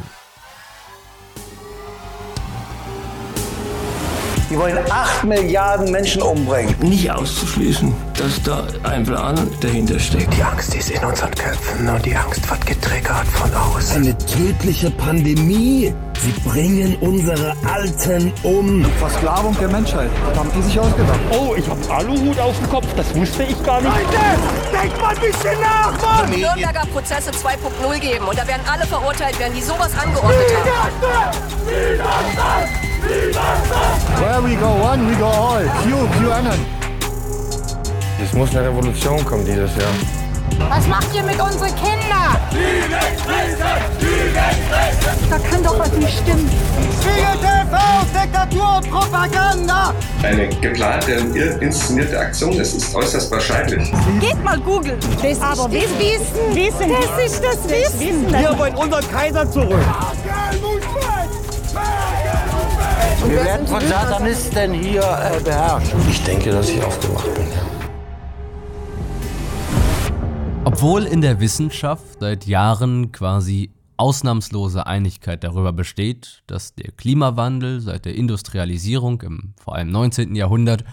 Die 4.49 4.57
wollen 4.57 4.79
8 4.89 5.25
Milliarden 5.25 5.91
Menschen 5.91 6.23
umbringen. 6.23 6.77
Nicht 6.79 7.11
auszuschließen, 7.11 7.93
dass 8.19 8.43
da 8.43 8.67
ein 8.85 9.05
Plan 9.05 9.37
dahinter 9.61 9.99
steckt. 9.99 10.33
Die 10.35 10.43
Angst 10.43 10.75
ist 10.75 10.91
in 10.91 11.05
unseren 11.05 11.31
Köpfen 11.33 11.89
und 11.89 12.05
die 12.05 12.15
Angst 12.15 12.49
wird 12.49 12.67
getriggert 12.67 13.27
von 13.27 13.53
außen. 13.53 13.97
Eine 13.97 14.17
tödliche 14.19 14.91
Pandemie. 14.91 15.93
Sie 16.21 16.33
bringen 16.49 16.97
unsere 17.01 17.55
Alten 17.67 18.33
um. 18.43 18.85
Versklavung 18.99 19.57
der 19.59 19.69
Menschheit. 19.69 20.11
Das 20.29 20.39
haben 20.39 20.51
die 20.57 20.63
sich 20.63 20.79
ausgedacht. 20.79 21.19
Oh, 21.31 21.55
ich 21.57 21.69
hab 21.69 21.91
Aluhut 21.91 22.39
auf 22.39 22.57
dem 22.59 22.71
Kopf. 22.71 22.87
Das 22.97 23.15
wusste 23.15 23.43
ich 23.43 23.63
gar 23.65 23.81
nicht. 23.81 23.93
Leute, 23.93 24.81
denkt 24.81 25.01
mal 25.01 25.15
ein 25.15 25.21
bisschen 25.21 25.61
nach, 25.61 25.93
Mann! 26.01 26.31
Nürnberger 26.31 26.87
Prozesse 26.93 27.31
2.0 27.31 27.99
geben 27.99 28.27
und 28.27 28.39
da 28.39 28.47
werden 28.47 28.63
alle 28.71 28.87
verurteilt 28.87 29.39
werden, 29.39 29.55
die 29.55 29.63
sowas 29.63 29.91
angeordnet 29.99 30.47
haben. 30.67 30.95
Where 34.19 34.43
we 34.43 34.57
go 34.57 34.69
one, 34.83 35.11
we 35.11 35.17
go 35.17 35.27
all. 35.27 35.65
Q, 35.83 36.09
QAnon. 36.19 36.84
Es 38.25 38.33
muss 38.33 38.57
eine 38.57 38.69
Revolution 38.69 39.23
kommen 39.27 39.45
dieses 39.45 39.77
Jahr. 39.77 40.71
Was 40.71 40.87
macht 40.87 41.15
ihr 41.15 41.23
mit 41.23 41.39
unseren 41.41 41.75
Kindern? 41.75 42.39
Da 45.29 45.39
kann 45.39 45.63
doch 45.63 45.79
was 45.79 45.93
nicht 45.93 46.19
stimmen. 46.21 46.51
Spiegel 47.03 47.37
TV, 47.43 47.77
Diktatur 48.15 48.77
und 48.79 48.91
Propaganda. 48.91 49.93
Eine 50.23 50.49
geplante 50.49 51.21
und 51.21 51.37
inszenierte 51.37 52.19
Aktion, 52.19 52.57
das 52.57 52.73
ist 52.73 52.95
äußerst 52.95 53.31
wahrscheinlich. 53.31 53.93
Geht 54.21 54.43
mal 54.43 54.59
googeln. 54.59 54.99
Das 55.23 55.41
Aber 55.43 55.65
das 55.65 55.73
Wissen. 55.73 56.55
Wissen. 56.55 56.93
Das 56.93 57.27
ist 57.27 57.45
das 57.45 57.69
Wissen. 57.69 58.33
Wir 58.33 58.59
wollen 58.59 58.75
unseren 58.75 59.07
Kaiser 59.11 59.51
zurück. 59.51 59.85
Wir 63.27 63.45
werden 63.45 63.67
von 63.67 63.81
Satanisten 63.87 64.73
hier 64.73 65.03
äh, 65.03 65.41
beherrscht. 65.41 65.93
Ich 66.11 66.23
denke, 66.25 66.51
dass 66.53 66.69
ich 66.69 66.83
aufgewacht 66.83 67.33
bin. 67.35 67.44
Obwohl 70.67 71.05
in 71.05 71.21
der 71.21 71.41
Wissenschaft 71.41 72.21
seit 72.21 72.47
Jahren 72.47 73.13
quasi 73.13 73.71
ausnahmslose 73.99 74.87
Einigkeit 74.87 75.45
darüber 75.45 75.73
besteht, 75.73 76.43
dass 76.47 76.75
der 76.75 76.91
Klimawandel 76.91 77.81
seit 77.81 78.07
der 78.07 78.15
Industrialisierung 78.15 79.21
im 79.21 79.55
vor 79.63 79.75
allem 79.75 79.91
19. 79.91 80.35
Jahrhundert 80.35 80.85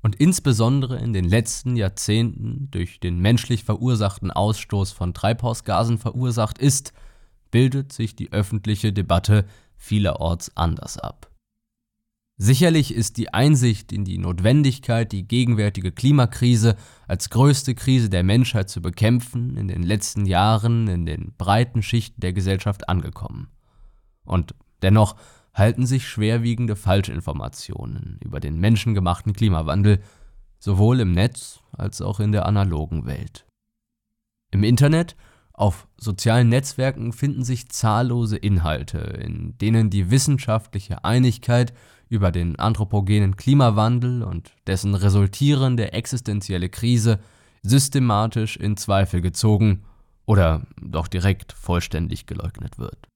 und 0.00 0.14
insbesondere 0.14 0.98
in 0.98 1.12
den 1.12 1.24
letzten 1.24 1.74
Jahrzehnten 1.74 2.68
durch 2.70 3.00
den 3.00 3.18
menschlich 3.18 3.64
verursachten 3.64 4.30
Ausstoß 4.30 4.92
von 4.92 5.12
Treibhausgasen 5.12 5.98
verursacht 5.98 6.58
ist, 6.58 6.92
bildet 7.50 7.92
sich 7.92 8.14
die 8.14 8.32
öffentliche 8.32 8.92
Debatte 8.92 9.44
vielerorts 9.76 10.56
anders 10.56 10.98
ab. 10.98 11.25
Sicherlich 12.38 12.92
ist 12.92 13.16
die 13.16 13.32
Einsicht 13.32 13.92
in 13.92 14.04
die 14.04 14.18
Notwendigkeit, 14.18 15.10
die 15.10 15.26
gegenwärtige 15.26 15.90
Klimakrise 15.90 16.76
als 17.08 17.30
größte 17.30 17.74
Krise 17.74 18.10
der 18.10 18.24
Menschheit 18.24 18.68
zu 18.68 18.82
bekämpfen, 18.82 19.56
in 19.56 19.68
den 19.68 19.82
letzten 19.82 20.26
Jahren 20.26 20.86
in 20.86 21.06
den 21.06 21.32
breiten 21.38 21.82
Schichten 21.82 22.20
der 22.20 22.34
Gesellschaft 22.34 22.90
angekommen. 22.90 23.48
Und 24.26 24.54
dennoch 24.82 25.16
halten 25.54 25.86
sich 25.86 26.06
schwerwiegende 26.06 26.76
Falschinformationen 26.76 28.18
über 28.22 28.38
den 28.38 28.60
menschengemachten 28.60 29.32
Klimawandel 29.32 30.02
sowohl 30.58 31.00
im 31.00 31.12
Netz 31.12 31.60
als 31.72 32.02
auch 32.02 32.20
in 32.20 32.32
der 32.32 32.44
analogen 32.44 33.06
Welt. 33.06 33.46
Im 34.50 34.62
Internet, 34.62 35.16
auf 35.54 35.88
sozialen 35.96 36.50
Netzwerken 36.50 37.14
finden 37.14 37.44
sich 37.44 37.70
zahllose 37.70 38.36
Inhalte, 38.36 38.98
in 38.98 39.56
denen 39.56 39.88
die 39.88 40.10
wissenschaftliche 40.10 41.02
Einigkeit 41.02 41.72
über 42.08 42.30
den 42.30 42.58
anthropogenen 42.58 43.36
Klimawandel 43.36 44.22
und 44.22 44.52
dessen 44.66 44.94
resultierende 44.94 45.92
existenzielle 45.92 46.68
Krise 46.68 47.18
systematisch 47.62 48.56
in 48.56 48.76
Zweifel 48.76 49.20
gezogen 49.20 49.84
oder 50.24 50.66
doch 50.80 51.08
direkt 51.08 51.52
vollständig 51.52 52.26
geleugnet 52.26 52.78
wird. 52.78 53.08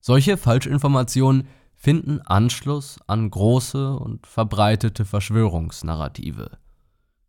Solche 0.00 0.36
Falschinformationen 0.36 1.48
finden 1.74 2.20
Anschluss 2.20 2.98
an 3.06 3.30
große 3.30 3.96
und 3.96 4.26
verbreitete 4.26 5.04
Verschwörungsnarrative, 5.04 6.58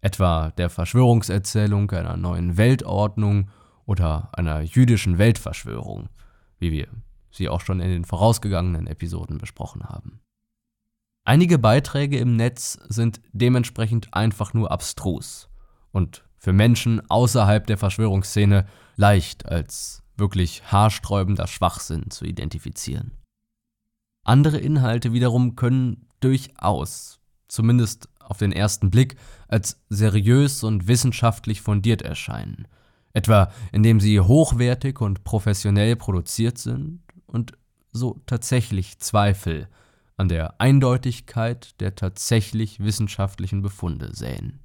etwa 0.01 0.51
der 0.51 0.69
Verschwörungserzählung 0.69 1.89
einer 1.91 2.17
neuen 2.17 2.57
Weltordnung 2.57 3.49
oder 3.85 4.29
einer 4.33 4.61
jüdischen 4.61 5.17
Weltverschwörung, 5.17 6.09
wie 6.59 6.71
wir 6.71 6.87
sie 7.31 7.49
auch 7.49 7.61
schon 7.61 7.79
in 7.79 7.89
den 7.89 8.05
vorausgegangenen 8.05 8.87
Episoden 8.87 9.37
besprochen 9.37 9.83
haben. 9.83 10.19
Einige 11.29 11.59
Beiträge 11.59 12.17
im 12.17 12.37
Netz 12.37 12.79
sind 12.87 13.21
dementsprechend 13.33 14.15
einfach 14.15 14.55
nur 14.55 14.71
abstrus 14.71 15.47
und 15.91 16.25
für 16.39 16.53
Menschen 16.53 17.07
außerhalb 17.07 17.67
der 17.67 17.77
Verschwörungsszene 17.77 18.65
leicht 18.95 19.45
als 19.45 20.01
wirklich 20.17 20.63
haarsträubender 20.71 21.45
Schwachsinn 21.45 22.09
zu 22.09 22.25
identifizieren. 22.25 23.11
Andere 24.25 24.57
Inhalte 24.57 25.13
wiederum 25.13 25.55
können 25.55 26.07
durchaus, 26.19 27.19
zumindest 27.47 28.09
auf 28.19 28.39
den 28.39 28.51
ersten 28.51 28.89
Blick, 28.89 29.15
als 29.47 29.79
seriös 29.87 30.63
und 30.63 30.87
wissenschaftlich 30.87 31.61
fundiert 31.61 32.01
erscheinen, 32.01 32.67
etwa 33.13 33.51
indem 33.71 33.99
sie 33.99 34.19
hochwertig 34.19 34.99
und 34.99 35.23
professionell 35.23 35.95
produziert 35.95 36.57
sind 36.57 37.03
und 37.27 37.51
so 37.91 38.19
tatsächlich 38.25 38.97
Zweifel 38.97 39.67
an 40.19 40.27
der 40.27 40.59
Eindeutigkeit 40.59 41.79
der 41.79 41.95
tatsächlich 41.95 42.81
wissenschaftlichen 42.81 43.61
Befunde 43.61 44.13
säen. 44.13 44.59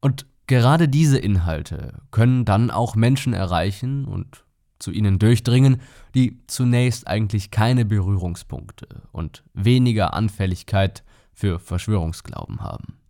Und 0.00 0.26
gerade 0.46 0.88
diese 0.88 1.18
Inhalte 1.18 2.02
können 2.12 2.44
dann 2.44 2.70
auch 2.70 2.94
Menschen 2.94 3.32
erreichen 3.32 4.04
und 4.04 4.44
zu 4.78 4.92
ihnen 4.92 5.18
durchdringen, 5.18 5.80
die 6.14 6.40
zunächst 6.46 7.08
eigentlich 7.08 7.50
keine 7.50 7.84
Berührungspunkte 7.84 9.02
und 9.10 9.42
weniger 9.54 10.14
Anfälligkeit 10.14 11.02
für 11.32 11.58
Verschwörungsglauben 11.58 12.60
haben. 12.60 13.00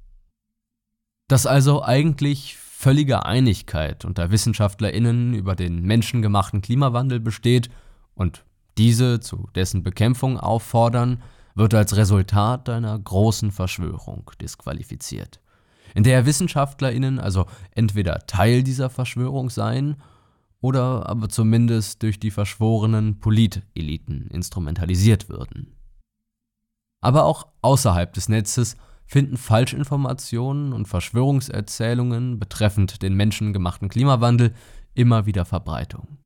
Dass 1.28 1.44
also 1.44 1.82
eigentlich 1.82 2.56
völlige 2.56 3.26
Einigkeit 3.26 4.06
unter 4.06 4.30
Wissenschaftlerinnen 4.30 5.34
über 5.34 5.54
den 5.54 5.82
menschengemachten 5.82 6.62
Klimawandel 6.62 7.20
besteht 7.20 7.68
und 8.14 8.44
diese 8.78 9.20
zu 9.20 9.48
dessen 9.54 9.82
Bekämpfung 9.82 10.38
auffordern, 10.38 11.22
wird 11.54 11.74
als 11.74 11.96
Resultat 11.96 12.68
einer 12.68 12.98
großen 12.98 13.50
Verschwörung 13.50 14.30
disqualifiziert, 14.40 15.40
in 15.94 16.04
der 16.04 16.24
Wissenschaftlerinnen 16.24 17.18
also 17.18 17.46
entweder 17.72 18.26
Teil 18.26 18.62
dieser 18.62 18.90
Verschwörung 18.90 19.50
seien 19.50 19.96
oder 20.60 21.08
aber 21.08 21.28
zumindest 21.28 22.02
durch 22.02 22.20
die 22.20 22.30
verschworenen 22.30 23.18
Politeliten 23.18 24.28
instrumentalisiert 24.28 25.28
würden. 25.28 25.76
Aber 27.00 27.24
auch 27.24 27.48
außerhalb 27.62 28.12
des 28.12 28.28
Netzes 28.28 28.76
finden 29.06 29.36
Falschinformationen 29.36 30.72
und 30.72 30.86
Verschwörungserzählungen 30.86 32.38
betreffend 32.38 33.02
den 33.02 33.14
menschengemachten 33.14 33.88
Klimawandel 33.88 34.52
immer 34.94 35.26
wieder 35.26 35.44
Verbreitung. 35.44 36.18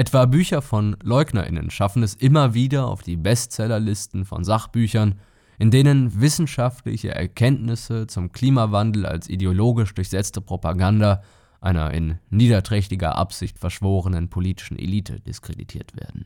Etwa 0.00 0.24
Bücher 0.24 0.62
von 0.62 0.96
Leugnerinnen 1.02 1.68
schaffen 1.68 2.02
es 2.02 2.14
immer 2.14 2.54
wieder 2.54 2.86
auf 2.86 3.02
die 3.02 3.18
Bestsellerlisten 3.18 4.24
von 4.24 4.44
Sachbüchern, 4.44 5.20
in 5.58 5.70
denen 5.70 6.22
wissenschaftliche 6.22 7.14
Erkenntnisse 7.14 8.06
zum 8.06 8.32
Klimawandel 8.32 9.04
als 9.04 9.28
ideologisch 9.28 9.92
durchsetzte 9.92 10.40
Propaganda 10.40 11.22
einer 11.60 11.92
in 11.92 12.18
niederträchtiger 12.30 13.16
Absicht 13.16 13.58
verschworenen 13.58 14.30
politischen 14.30 14.78
Elite 14.78 15.20
diskreditiert 15.20 15.94
werden. 15.94 16.24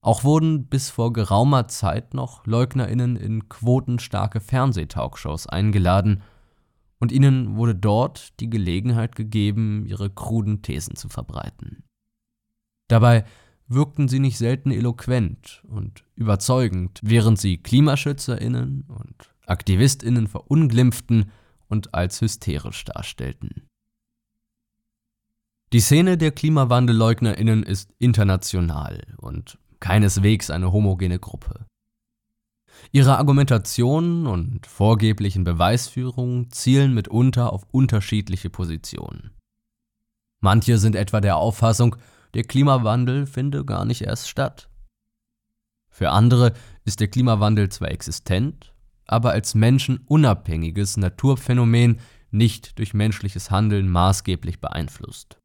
Auch 0.00 0.22
wurden 0.22 0.66
bis 0.66 0.88
vor 0.88 1.12
geraumer 1.12 1.66
Zeit 1.66 2.14
noch 2.14 2.46
Leugnerinnen 2.46 3.16
in 3.16 3.48
quotenstarke 3.48 4.38
Fernsehtalkshows 4.38 5.48
eingeladen, 5.48 6.22
und 7.00 7.10
ihnen 7.10 7.56
wurde 7.56 7.74
dort 7.74 8.38
die 8.38 8.48
Gelegenheit 8.48 9.16
gegeben, 9.16 9.84
ihre 9.84 10.10
kruden 10.10 10.62
Thesen 10.62 10.94
zu 10.94 11.08
verbreiten. 11.08 11.82
Dabei 12.92 13.24
wirkten 13.68 14.06
sie 14.06 14.18
nicht 14.18 14.36
selten 14.36 14.70
eloquent 14.70 15.62
und 15.66 16.04
überzeugend, 16.14 17.00
während 17.02 17.40
sie 17.40 17.56
Klimaschützerinnen 17.56 18.84
und 18.86 19.32
Aktivistinnen 19.46 20.26
verunglimpften 20.26 21.30
und 21.68 21.94
als 21.94 22.20
hysterisch 22.20 22.84
darstellten. 22.84 23.66
Die 25.72 25.80
Szene 25.80 26.18
der 26.18 26.32
Klimawandelleugnerinnen 26.32 27.62
ist 27.62 27.94
international 27.98 29.00
und 29.16 29.58
keineswegs 29.80 30.50
eine 30.50 30.70
homogene 30.70 31.18
Gruppe. 31.18 31.64
Ihre 32.90 33.16
Argumentationen 33.16 34.26
und 34.26 34.66
vorgeblichen 34.66 35.44
Beweisführungen 35.44 36.50
zielen 36.50 36.92
mitunter 36.92 37.54
auf 37.54 37.66
unterschiedliche 37.70 38.50
Positionen. 38.50 39.30
Manche 40.40 40.76
sind 40.76 40.94
etwa 40.94 41.22
der 41.22 41.36
Auffassung, 41.36 41.96
der 42.34 42.44
Klimawandel 42.44 43.26
finde 43.26 43.64
gar 43.64 43.84
nicht 43.84 44.02
erst 44.02 44.28
statt. 44.28 44.68
Für 45.90 46.10
andere 46.10 46.54
ist 46.84 47.00
der 47.00 47.08
Klimawandel 47.08 47.68
zwar 47.68 47.90
existent, 47.90 48.72
aber 49.06 49.32
als 49.32 49.54
menschenunabhängiges 49.54 50.96
Naturphänomen 50.96 52.00
nicht 52.30 52.78
durch 52.78 52.94
menschliches 52.94 53.50
Handeln 53.50 53.88
maßgeblich 53.88 54.60
beeinflusst. 54.60 55.38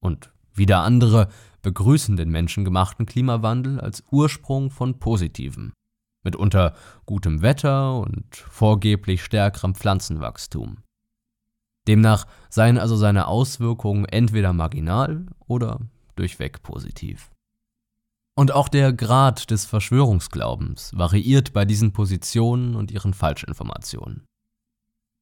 Und 0.00 0.32
wieder 0.52 0.82
andere 0.82 1.28
begrüßen 1.62 2.16
den 2.16 2.30
menschengemachten 2.30 3.06
Klimawandel 3.06 3.80
als 3.80 4.02
Ursprung 4.10 4.70
von 4.70 4.98
Positivem, 4.98 5.72
mitunter 6.22 6.74
gutem 7.06 7.42
Wetter 7.42 7.98
und 7.98 8.36
vorgeblich 8.36 9.24
stärkerem 9.24 9.74
Pflanzenwachstum. 9.74 10.78
Demnach 11.86 12.26
seien 12.48 12.78
also 12.78 12.96
seine 12.96 13.26
Auswirkungen 13.26 14.04
entweder 14.06 14.52
marginal 14.52 15.26
oder 15.46 15.80
durchweg 16.16 16.62
positiv. 16.62 17.30
Und 18.36 18.52
auch 18.52 18.68
der 18.68 18.92
Grad 18.92 19.50
des 19.50 19.64
Verschwörungsglaubens 19.64 20.92
variiert 20.96 21.52
bei 21.52 21.64
diesen 21.64 21.92
Positionen 21.92 22.74
und 22.74 22.90
ihren 22.90 23.14
Falschinformationen. 23.14 24.24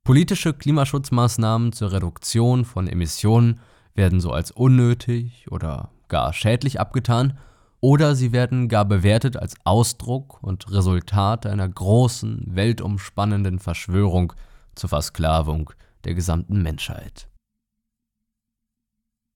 Politische 0.05 0.55
Klimaschutzmaßnahmen 0.55 1.73
zur 1.73 1.93
Reduktion 1.93 2.65
von 2.65 2.89
Emissionen 2.89 3.61
werden 3.95 4.21
so 4.21 4.33
als 4.33 4.51
unnötig 4.51 5.47
oder 5.51 5.91
gar 6.09 6.33
schädlich 6.33 6.81
abgetan, 6.81 7.39
oder 7.81 8.15
sie 8.15 8.33
werden 8.33 8.69
gar 8.69 8.85
bewertet 8.85 9.37
als 9.37 9.57
Ausdruck 9.65 10.41
und 10.43 10.71
Resultat 10.71 11.47
einer 11.47 11.69
großen, 11.69 12.45
weltumspannenden 12.47 13.59
Verschwörung 13.59 14.33
zur 14.77 14.89
Versklavung 14.89 15.73
der 16.05 16.15
gesamten 16.15 16.63
Menschheit. 16.63 17.29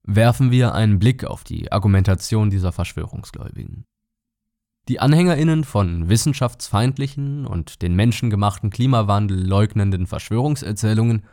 Werfen 0.03 0.51
wir 0.51 0.75
einen 0.75 0.99
Blick 0.99 1.25
auf 1.25 1.43
die 1.43 1.73
Argumentation 1.73 2.51
dieser 2.51 2.73
Verschwörungsgläubigen. 2.73 3.85
Die 4.89 5.01
Anhängerinnen 5.01 5.65
von 5.65 6.09
wissenschaftsfeindlichen 6.09 7.45
und 7.45 7.83
den 7.83 7.97
menschengemachten 7.97 8.71
Klimawandel 8.71 9.45
leugnenden 9.45 10.07
Verschwörungserzählungen 10.07 11.25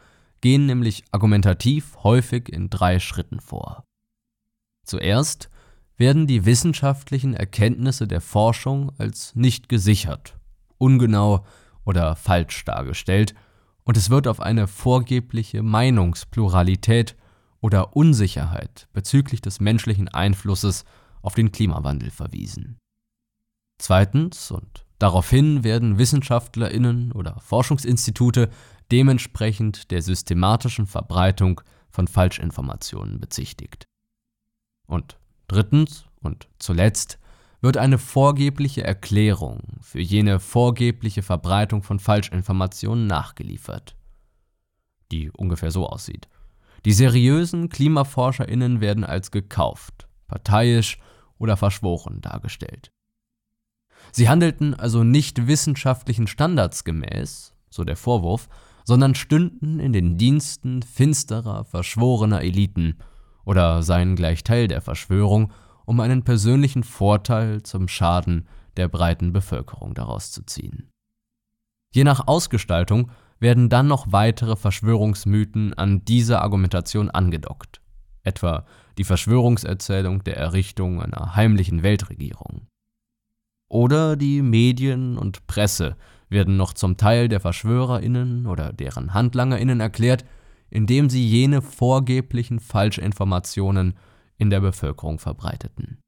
gehen 0.41 0.65
nämlich 0.65 1.03
argumentativ 1.11 1.97
häufig 2.03 2.49
in 2.49 2.71
drei 2.71 2.99
Schritten 2.99 3.39
vor. 3.39 3.85
Zuerst 4.83 5.49
werden 5.97 6.25
die 6.25 6.45
wissenschaftlichen 6.45 7.35
Erkenntnisse 7.35 8.07
der 8.07 8.21
Forschung 8.21 8.91
als 8.97 9.35
nicht 9.35 9.69
gesichert, 9.69 10.35
ungenau 10.79 11.45
oder 11.85 12.15
falsch 12.15 12.65
dargestellt 12.65 13.35
und 13.83 13.97
es 13.97 14.09
wird 14.09 14.27
auf 14.27 14.39
eine 14.39 14.67
vorgebliche 14.67 15.61
Meinungspluralität 15.61 17.15
oder 17.59 17.95
Unsicherheit 17.95 18.87
bezüglich 18.93 19.41
des 19.41 19.59
menschlichen 19.59 20.07
Einflusses 20.09 20.85
auf 21.21 21.33
den 21.33 21.51
Klimawandel 21.51 22.11
verwiesen. 22.11 22.77
Zweitens, 23.77 24.51
und 24.51 24.85
daraufhin 24.99 25.63
werden 25.63 25.97
Wissenschaftlerinnen 25.97 27.11
oder 27.11 27.39
Forschungsinstitute 27.39 28.49
dementsprechend 28.91 29.91
der 29.91 30.01
systematischen 30.01 30.85
Verbreitung 30.85 31.61
von 31.89 32.07
Falschinformationen 32.07 33.19
bezichtigt. 33.19 33.87
Und 34.85 35.17
drittens 35.47 36.05
und 36.21 36.47
zuletzt 36.59 37.19
wird 37.63 37.77
eine 37.77 37.97
vorgebliche 37.97 38.83
Erklärung 38.83 39.61
für 39.79 40.01
jene 40.01 40.41
vorgebliche 40.41 41.21
Verbreitung 41.21 41.81
von 41.81 41.97
Falschinformationen 41.97 43.07
nachgeliefert, 43.07 43.95
die 45.13 45.31
ungefähr 45.31 45.71
so 45.71 45.87
aussieht. 45.87 46.27
Die 46.83 46.91
seriösen 46.91 47.69
Klimaforscherinnen 47.69 48.81
werden 48.81 49.05
als 49.05 49.31
gekauft, 49.31 50.09
parteiisch 50.27 50.99
oder 51.37 51.55
verschworen 51.55 52.19
dargestellt. 52.19 52.91
Sie 54.11 54.27
handelten 54.27 54.73
also 54.73 55.05
nicht 55.05 55.47
wissenschaftlichen 55.47 56.27
Standards 56.27 56.83
gemäß, 56.83 57.53
so 57.69 57.85
der 57.85 57.95
Vorwurf, 57.95 58.49
sondern 58.83 59.15
stünden 59.15 59.79
in 59.79 59.93
den 59.93 60.17
Diensten 60.17 60.81
finsterer, 60.81 61.63
verschworener 61.63 62.41
Eliten 62.41 62.97
oder 63.45 63.83
seien 63.83 64.17
gleich 64.17 64.43
Teil 64.43 64.67
der 64.67 64.81
Verschwörung 64.81 65.53
um 65.85 65.99
einen 65.99 66.23
persönlichen 66.23 66.83
Vorteil 66.83 67.63
zum 67.63 67.87
Schaden 67.87 68.47
der 68.77 68.87
breiten 68.87 69.33
Bevölkerung 69.33 69.93
daraus 69.93 70.31
zu 70.31 70.45
ziehen. 70.45 70.89
Je 71.93 72.03
nach 72.03 72.27
Ausgestaltung 72.27 73.11
werden 73.39 73.69
dann 73.69 73.87
noch 73.87 74.11
weitere 74.11 74.55
Verschwörungsmythen 74.55 75.73
an 75.73 76.05
diese 76.05 76.41
Argumentation 76.41 77.09
angedockt, 77.09 77.81
etwa 78.23 78.65
die 78.97 79.03
Verschwörungserzählung 79.03 80.23
der 80.23 80.37
Errichtung 80.37 81.01
einer 81.01 81.35
heimlichen 81.35 81.83
Weltregierung. 81.83 82.67
Oder 83.69 84.15
die 84.15 84.41
Medien 84.41 85.17
und 85.17 85.45
Presse 85.47 85.97
werden 86.29 86.57
noch 86.57 86.73
zum 86.73 86.97
Teil 86.97 87.27
der 87.27 87.39
Verschwörerinnen 87.39 88.47
oder 88.47 88.71
deren 88.71 89.13
Handlangerinnen 89.13 89.79
erklärt, 89.79 90.25
indem 90.69 91.09
sie 91.09 91.25
jene 91.25 91.61
vorgeblichen 91.61 92.59
Falschinformationen 92.59 93.93
in 94.43 94.49
der 94.49 94.59
Bevölkerung 94.59 95.19
verbreiteten. 95.19 96.01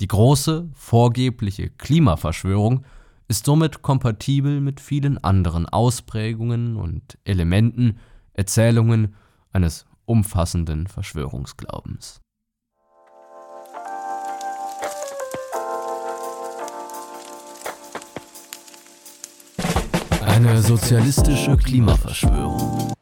Die 0.00 0.08
große, 0.08 0.68
vorgebliche 0.74 1.70
Klimaverschwörung 1.70 2.84
ist 3.28 3.46
somit 3.46 3.80
kompatibel 3.82 4.60
mit 4.60 4.80
vielen 4.80 5.18
anderen 5.18 5.66
Ausprägungen 5.66 6.76
und 6.76 7.16
Elementen, 7.24 7.98
Erzählungen 8.32 9.14
eines 9.52 9.86
umfassenden 10.04 10.88
Verschwörungsglaubens. 10.88 12.20
Eine 20.22 20.62
sozialistische 20.62 21.56
Klimaverschwörung. 21.56 22.92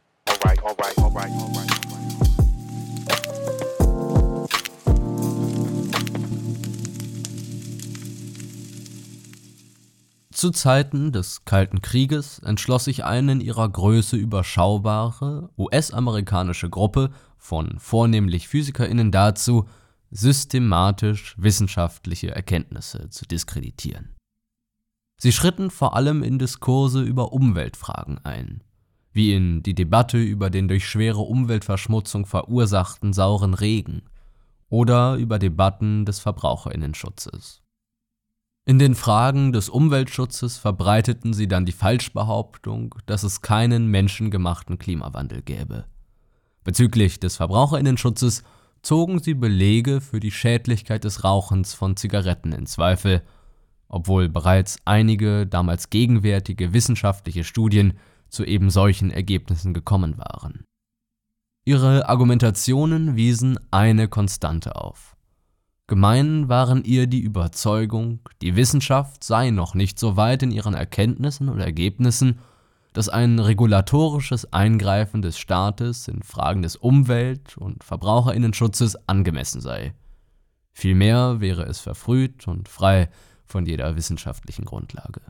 Zu 10.36 10.50
Zeiten 10.50 11.12
des 11.12 11.46
Kalten 11.46 11.80
Krieges 11.80 12.40
entschloss 12.40 12.84
sich 12.84 13.06
eine 13.06 13.32
in 13.32 13.40
ihrer 13.40 13.66
Größe 13.66 14.18
überschaubare 14.18 15.48
US-amerikanische 15.56 16.68
Gruppe 16.68 17.08
von 17.38 17.78
vornehmlich 17.78 18.46
PhysikerInnen 18.46 19.10
dazu, 19.10 19.66
systematisch 20.10 21.36
wissenschaftliche 21.38 22.32
Erkenntnisse 22.32 23.08
zu 23.08 23.24
diskreditieren. 23.24 24.14
Sie 25.16 25.32
schritten 25.32 25.70
vor 25.70 25.96
allem 25.96 26.22
in 26.22 26.38
Diskurse 26.38 27.00
über 27.00 27.32
Umweltfragen 27.32 28.22
ein, 28.22 28.62
wie 29.12 29.32
in 29.32 29.62
die 29.62 29.74
Debatte 29.74 30.18
über 30.18 30.50
den 30.50 30.68
durch 30.68 30.86
schwere 30.86 31.20
Umweltverschmutzung 31.20 32.26
verursachten 32.26 33.14
sauren 33.14 33.54
Regen 33.54 34.02
oder 34.68 35.14
über 35.14 35.38
Debatten 35.38 36.04
des 36.04 36.18
Verbraucherinnenschutzes. 36.18 37.62
In 38.68 38.80
den 38.80 38.96
Fragen 38.96 39.52
des 39.52 39.68
Umweltschutzes 39.68 40.58
verbreiteten 40.58 41.32
sie 41.32 41.46
dann 41.46 41.66
die 41.66 41.72
Falschbehauptung, 41.72 42.96
dass 43.06 43.22
es 43.22 43.40
keinen 43.40 43.86
menschengemachten 43.86 44.76
Klimawandel 44.76 45.42
gäbe. 45.42 45.84
Bezüglich 46.64 47.20
des 47.20 47.36
Verbraucherinnenschutzes 47.36 48.42
zogen 48.82 49.20
sie 49.20 49.34
Belege 49.34 50.00
für 50.00 50.18
die 50.18 50.32
Schädlichkeit 50.32 51.04
des 51.04 51.22
Rauchens 51.22 51.74
von 51.74 51.96
Zigaretten 51.96 52.50
in 52.50 52.66
Zweifel, 52.66 53.22
obwohl 53.86 54.28
bereits 54.28 54.78
einige 54.84 55.46
damals 55.46 55.88
gegenwärtige 55.88 56.72
wissenschaftliche 56.72 57.44
Studien 57.44 57.96
zu 58.30 58.44
eben 58.44 58.70
solchen 58.70 59.12
Ergebnissen 59.12 59.74
gekommen 59.74 60.18
waren. 60.18 60.64
Ihre 61.64 62.08
Argumentationen 62.08 63.14
wiesen 63.14 63.60
eine 63.70 64.08
Konstante 64.08 64.74
auf. 64.74 65.15
Gemein 65.88 66.48
waren 66.48 66.82
ihr 66.82 67.06
die 67.06 67.20
Überzeugung, 67.20 68.18
die 68.42 68.56
Wissenschaft 68.56 69.22
sei 69.22 69.50
noch 69.50 69.74
nicht 69.74 70.00
so 70.00 70.16
weit 70.16 70.42
in 70.42 70.50
ihren 70.50 70.74
Erkenntnissen 70.74 71.48
und 71.48 71.60
Ergebnissen, 71.60 72.40
dass 72.92 73.08
ein 73.08 73.38
regulatorisches 73.38 74.52
Eingreifen 74.52 75.22
des 75.22 75.38
Staates 75.38 76.08
in 76.08 76.22
Fragen 76.22 76.62
des 76.62 76.74
Umwelt- 76.74 77.56
und 77.56 77.84
Verbraucherinnenschutzes 77.84 78.96
angemessen 79.08 79.60
sei. 79.60 79.94
Vielmehr 80.72 81.40
wäre 81.40 81.62
es 81.64 81.78
verfrüht 81.78 82.48
und 82.48 82.68
frei 82.68 83.08
von 83.44 83.64
jeder 83.64 83.94
wissenschaftlichen 83.94 84.64
Grundlage. 84.64 85.20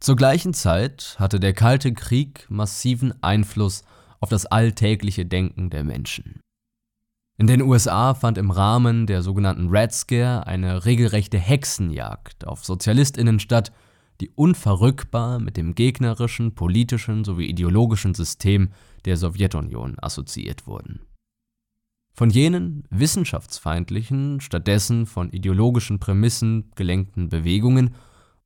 Zur 0.00 0.16
gleichen 0.16 0.52
Zeit 0.52 1.14
hatte 1.20 1.38
der 1.38 1.52
Kalte 1.52 1.92
Krieg 1.92 2.46
massiven 2.48 3.14
Einfluss 3.22 3.84
auf 4.18 4.30
das 4.30 4.46
alltägliche 4.46 5.24
Denken 5.26 5.70
der 5.70 5.84
Menschen. 5.84 6.40
In 7.42 7.48
den 7.48 7.62
USA 7.62 8.14
fand 8.14 8.38
im 8.38 8.52
Rahmen 8.52 9.08
der 9.08 9.20
sogenannten 9.20 9.68
Red 9.68 9.90
Scare 9.90 10.46
eine 10.46 10.84
regelrechte 10.84 11.38
Hexenjagd 11.38 12.46
auf 12.46 12.64
Sozialistinnen 12.64 13.40
statt, 13.40 13.72
die 14.20 14.30
unverrückbar 14.30 15.40
mit 15.40 15.56
dem 15.56 15.74
gegnerischen 15.74 16.54
politischen 16.54 17.24
sowie 17.24 17.46
ideologischen 17.46 18.14
System 18.14 18.70
der 19.06 19.16
Sowjetunion 19.16 19.96
assoziiert 20.00 20.68
wurden. 20.68 21.00
Von 22.14 22.30
jenen 22.30 22.84
wissenschaftsfeindlichen, 22.90 24.40
stattdessen 24.40 25.04
von 25.04 25.32
ideologischen 25.32 25.98
Prämissen 25.98 26.70
gelenkten 26.76 27.28
Bewegungen 27.28 27.96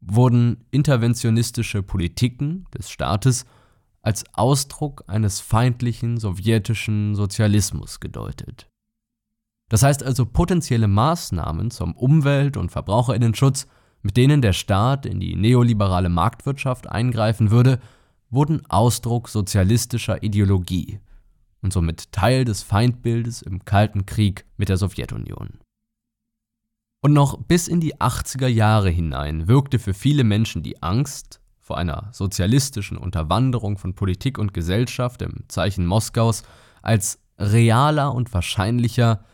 wurden 0.00 0.64
interventionistische 0.70 1.82
Politiken 1.82 2.64
des 2.72 2.88
Staates 2.88 3.44
als 4.00 4.24
Ausdruck 4.32 5.04
eines 5.06 5.40
feindlichen 5.40 6.16
sowjetischen 6.16 7.14
Sozialismus 7.14 8.00
gedeutet. 8.00 8.70
Das 9.68 9.82
heißt 9.82 10.02
also 10.02 10.26
potenzielle 10.26 10.88
Maßnahmen 10.88 11.70
zum 11.70 11.94
Umwelt- 11.94 12.56
und 12.56 12.70
Verbraucherinnenschutz, 12.70 13.66
mit 14.02 14.16
denen 14.16 14.40
der 14.40 14.52
Staat 14.52 15.06
in 15.06 15.18
die 15.18 15.34
neoliberale 15.34 16.08
Marktwirtschaft 16.08 16.88
eingreifen 16.88 17.50
würde, 17.50 17.80
wurden 18.30 18.64
Ausdruck 18.66 19.28
sozialistischer 19.28 20.22
Ideologie 20.22 21.00
und 21.62 21.72
somit 21.72 22.12
Teil 22.12 22.44
des 22.44 22.62
Feindbildes 22.62 23.42
im 23.42 23.64
Kalten 23.64 24.06
Krieg 24.06 24.44
mit 24.56 24.68
der 24.68 24.76
Sowjetunion. 24.76 25.58
Und 27.02 27.12
noch 27.12 27.38
bis 27.38 27.68
in 27.68 27.80
die 27.80 27.96
80er 27.96 28.46
Jahre 28.46 28.90
hinein 28.90 29.48
wirkte 29.48 29.78
für 29.78 29.94
viele 29.94 30.24
Menschen 30.24 30.62
die 30.62 30.82
Angst 30.82 31.40
vor 31.60 31.76
einer 31.76 32.08
sozialistischen 32.12 32.96
Unterwanderung 32.96 33.78
von 33.78 33.94
Politik 33.94 34.38
und 34.38 34.54
Gesellschaft 34.54 35.22
im 35.22 35.44
Zeichen 35.48 35.86
Moskaus 35.86 36.44
als 36.82 37.20
realer 37.38 38.14
und 38.14 38.32
wahrscheinlicher 38.32 39.24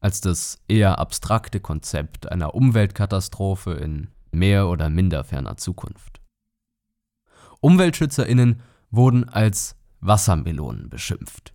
als 0.00 0.20
das 0.20 0.58
eher 0.68 0.98
abstrakte 0.98 1.60
Konzept 1.60 2.30
einer 2.30 2.54
Umweltkatastrophe 2.54 3.72
in 3.72 4.08
mehr 4.30 4.68
oder 4.68 4.90
minder 4.90 5.24
ferner 5.24 5.56
Zukunft. 5.56 6.20
Umweltschützerinnen 7.60 8.62
wurden 8.90 9.28
als 9.28 9.76
Wassermelonen 10.00 10.88
beschimpft, 10.88 11.54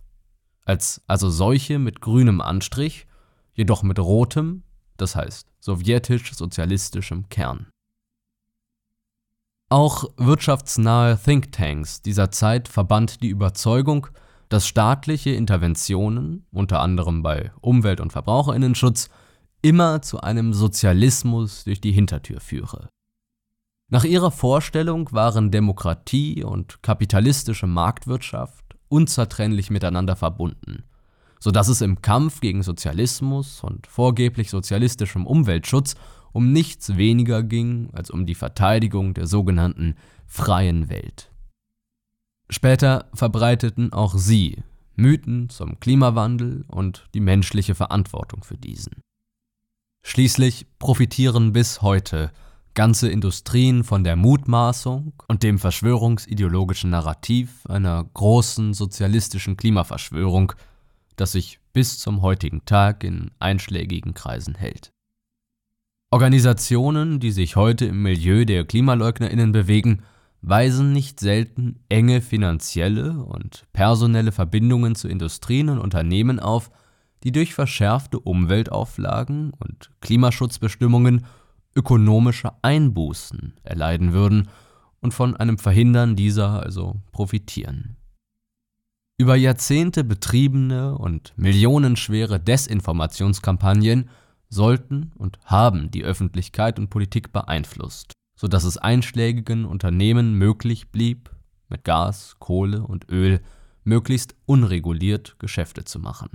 als 0.64 1.02
also 1.06 1.30
solche 1.30 1.78
mit 1.78 2.00
grünem 2.00 2.40
Anstrich, 2.40 3.06
jedoch 3.54 3.82
mit 3.82 3.98
rotem, 3.98 4.64
das 4.96 5.16
heißt 5.16 5.48
sowjetisch-sozialistischem 5.60 7.28
Kern. 7.30 7.68
Auch 9.70 10.04
wirtschaftsnahe 10.18 11.18
Thinktanks 11.18 12.02
dieser 12.02 12.30
Zeit 12.30 12.68
verband 12.68 13.22
die 13.22 13.28
Überzeugung, 13.28 14.08
dass 14.48 14.66
staatliche 14.66 15.30
Interventionen, 15.30 16.46
unter 16.52 16.80
anderem 16.80 17.22
bei 17.22 17.52
Umwelt- 17.60 18.00
und 18.00 18.12
Verbraucherinnenschutz, 18.12 19.08
immer 19.62 20.02
zu 20.02 20.20
einem 20.20 20.52
Sozialismus 20.52 21.64
durch 21.64 21.80
die 21.80 21.92
Hintertür 21.92 22.40
führe. 22.40 22.88
Nach 23.90 24.04
ihrer 24.04 24.30
Vorstellung 24.30 25.10
waren 25.12 25.50
Demokratie 25.50 26.42
und 26.42 26.82
kapitalistische 26.82 27.66
Marktwirtschaft 27.66 28.64
unzertrennlich 28.88 29.70
miteinander 29.70 30.16
verbunden, 30.16 30.84
so 31.38 31.50
dass 31.50 31.68
es 31.68 31.80
im 31.80 32.02
Kampf 32.02 32.40
gegen 32.40 32.62
Sozialismus 32.62 33.62
und 33.62 33.86
vorgeblich 33.86 34.50
sozialistischem 34.50 35.26
Umweltschutz 35.26 35.94
um 36.32 36.52
nichts 36.52 36.96
weniger 36.96 37.42
ging 37.42 37.90
als 37.92 38.10
um 38.10 38.26
die 38.26 38.34
Verteidigung 38.34 39.14
der 39.14 39.26
sogenannten 39.26 39.94
freien 40.26 40.90
Welt. 40.90 41.30
Später 42.50 43.06
verbreiteten 43.14 43.92
auch 43.92 44.14
sie 44.16 44.62
Mythen 44.96 45.48
zum 45.48 45.80
Klimawandel 45.80 46.64
und 46.68 47.06
die 47.14 47.20
menschliche 47.20 47.74
Verantwortung 47.74 48.44
für 48.44 48.56
diesen. 48.56 49.00
Schließlich 50.02 50.66
profitieren 50.78 51.52
bis 51.52 51.82
heute 51.82 52.30
ganze 52.74 53.08
Industrien 53.08 53.84
von 53.84 54.04
der 54.04 54.16
Mutmaßung 54.16 55.14
und 55.28 55.42
dem 55.42 55.58
verschwörungsideologischen 55.58 56.90
Narrativ 56.90 57.64
einer 57.66 58.04
großen 58.14 58.74
sozialistischen 58.74 59.56
Klimaverschwörung, 59.56 60.52
das 61.16 61.32
sich 61.32 61.60
bis 61.72 61.98
zum 61.98 62.22
heutigen 62.22 62.64
Tag 62.66 63.04
in 63.04 63.30
einschlägigen 63.38 64.12
Kreisen 64.12 64.54
hält. 64.56 64.90
Organisationen, 66.10 67.18
die 67.18 67.32
sich 67.32 67.56
heute 67.56 67.86
im 67.86 68.02
Milieu 68.02 68.44
der 68.44 68.64
Klimaleugnerinnen 68.64 69.52
bewegen, 69.52 70.02
weisen 70.46 70.92
nicht 70.92 71.20
selten 71.20 71.80
enge 71.88 72.20
finanzielle 72.20 73.24
und 73.24 73.64
personelle 73.72 74.30
Verbindungen 74.30 74.94
zu 74.94 75.08
Industrien 75.08 75.70
und 75.70 75.78
Unternehmen 75.78 76.38
auf, 76.38 76.70
die 77.22 77.32
durch 77.32 77.54
verschärfte 77.54 78.20
Umweltauflagen 78.20 79.52
und 79.58 79.90
Klimaschutzbestimmungen 80.00 81.24
ökonomische 81.74 82.52
Einbußen 82.60 83.54
erleiden 83.62 84.12
würden 84.12 84.48
und 85.00 85.14
von 85.14 85.34
einem 85.34 85.56
Verhindern 85.56 86.14
dieser 86.14 86.62
also 86.62 86.96
profitieren. 87.10 87.96
Über 89.16 89.36
Jahrzehnte 89.36 90.04
betriebene 90.04 90.98
und 90.98 91.32
millionenschwere 91.36 92.38
Desinformationskampagnen 92.38 94.10
sollten 94.50 95.12
und 95.16 95.38
haben 95.44 95.90
die 95.90 96.04
Öffentlichkeit 96.04 96.78
und 96.78 96.90
Politik 96.90 97.32
beeinflusst 97.32 98.14
sodass 98.44 98.64
es 98.64 98.76
einschlägigen 98.76 99.64
Unternehmen 99.64 100.34
möglich 100.34 100.90
blieb, 100.90 101.30
mit 101.70 101.82
Gas, 101.82 102.36
Kohle 102.40 102.82
und 102.82 103.10
Öl 103.10 103.40
möglichst 103.84 104.34
unreguliert 104.44 105.36
Geschäfte 105.38 105.84
zu 105.84 105.98
machen. 105.98 106.28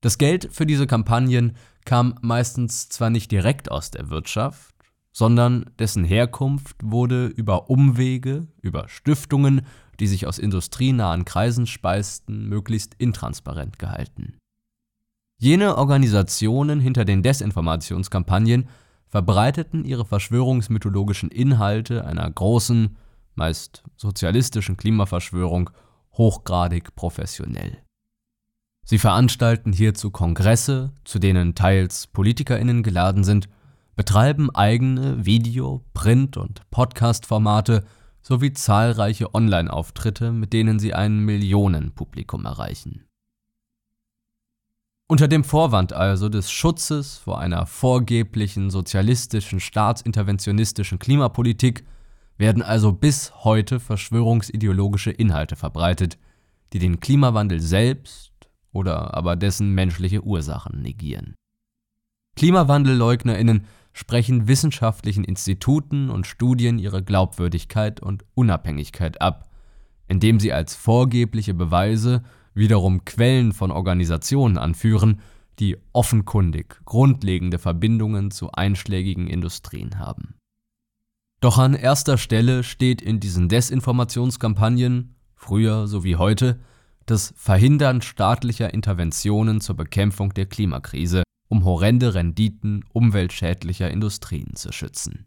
Das 0.00 0.18
Geld 0.18 0.48
für 0.50 0.66
diese 0.66 0.88
Kampagnen 0.88 1.52
kam 1.84 2.16
meistens 2.22 2.88
zwar 2.88 3.10
nicht 3.10 3.30
direkt 3.30 3.70
aus 3.70 3.92
der 3.92 4.10
Wirtschaft, 4.10 4.74
sondern 5.12 5.70
dessen 5.78 6.02
Herkunft 6.02 6.78
wurde 6.82 7.26
über 7.26 7.70
Umwege, 7.70 8.48
über 8.60 8.88
Stiftungen, 8.88 9.64
die 10.00 10.08
sich 10.08 10.26
aus 10.26 10.40
industrienahen 10.40 11.24
Kreisen 11.24 11.68
speisten, 11.68 12.48
möglichst 12.48 12.94
intransparent 12.94 13.78
gehalten. 13.78 14.38
Jene 15.38 15.76
Organisationen 15.76 16.80
hinter 16.80 17.04
den 17.04 17.22
Desinformationskampagnen 17.22 18.68
verbreiteten 19.08 19.84
ihre 19.84 20.04
verschwörungsmythologischen 20.04 21.30
Inhalte 21.30 22.04
einer 22.04 22.30
großen, 22.30 22.96
meist 23.34 23.82
sozialistischen 23.96 24.76
Klimaverschwörung 24.76 25.70
hochgradig 26.12 26.94
professionell. 26.94 27.78
Sie 28.84 28.98
veranstalten 28.98 29.72
hierzu 29.72 30.10
Kongresse, 30.10 30.92
zu 31.04 31.18
denen 31.18 31.54
teils 31.54 32.06
PolitikerInnen 32.06 32.82
geladen 32.82 33.24
sind, 33.24 33.48
betreiben 33.96 34.54
eigene 34.54 35.24
Video-, 35.24 35.82
Print- 35.92 36.36
und 36.36 36.68
Podcast-Formate 36.70 37.84
sowie 38.22 38.52
zahlreiche 38.52 39.34
Online-Auftritte, 39.34 40.32
mit 40.32 40.52
denen 40.52 40.78
sie 40.78 40.94
ein 40.94 41.18
Millionenpublikum 41.20 42.44
erreichen. 42.44 43.05
Unter 45.08 45.28
dem 45.28 45.44
Vorwand 45.44 45.92
also 45.92 46.28
des 46.28 46.50
Schutzes 46.50 47.18
vor 47.18 47.38
einer 47.38 47.64
vorgeblichen 47.66 48.70
sozialistischen, 48.70 49.60
staatsinterventionistischen 49.60 50.98
Klimapolitik 50.98 51.84
werden 52.38 52.60
also 52.60 52.90
bis 52.92 53.32
heute 53.44 53.78
verschwörungsideologische 53.78 55.12
Inhalte 55.12 55.54
verbreitet, 55.54 56.18
die 56.72 56.80
den 56.80 56.98
Klimawandel 56.98 57.60
selbst 57.60 58.32
oder 58.72 59.14
aber 59.14 59.36
dessen 59.36 59.70
menschliche 59.74 60.24
Ursachen 60.24 60.82
negieren. 60.82 61.36
Klimawandelleugnerinnen 62.34 63.64
sprechen 63.92 64.48
wissenschaftlichen 64.48 65.22
Instituten 65.22 66.10
und 66.10 66.26
Studien 66.26 66.80
ihre 66.80 67.04
Glaubwürdigkeit 67.04 68.00
und 68.00 68.24
Unabhängigkeit 68.34 69.20
ab, 69.20 69.48
indem 70.08 70.40
sie 70.40 70.52
als 70.52 70.74
vorgebliche 70.74 71.54
Beweise 71.54 72.24
wiederum 72.56 73.04
Quellen 73.04 73.52
von 73.52 73.70
Organisationen 73.70 74.58
anführen, 74.58 75.20
die 75.58 75.76
offenkundig 75.92 76.80
grundlegende 76.84 77.58
Verbindungen 77.58 78.30
zu 78.30 78.50
einschlägigen 78.50 79.28
Industrien 79.28 79.98
haben. 79.98 80.34
Doch 81.40 81.58
an 81.58 81.74
erster 81.74 82.18
Stelle 82.18 82.64
steht 82.64 83.02
in 83.02 83.20
diesen 83.20 83.48
Desinformationskampagnen, 83.48 85.14
früher 85.34 85.86
sowie 85.86 86.16
heute, 86.16 86.58
das 87.04 87.32
Verhindern 87.36 88.02
staatlicher 88.02 88.74
Interventionen 88.74 89.60
zur 89.60 89.76
Bekämpfung 89.76 90.34
der 90.34 90.46
Klimakrise, 90.46 91.22
um 91.48 91.64
horrende 91.64 92.14
Renditen 92.14 92.84
umweltschädlicher 92.92 93.90
Industrien 93.90 94.56
zu 94.56 94.72
schützen. 94.72 95.26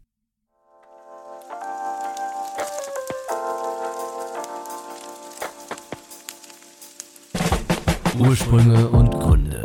Ursprünge 8.20 8.86
und 8.88 9.10
Gründe. 9.12 9.62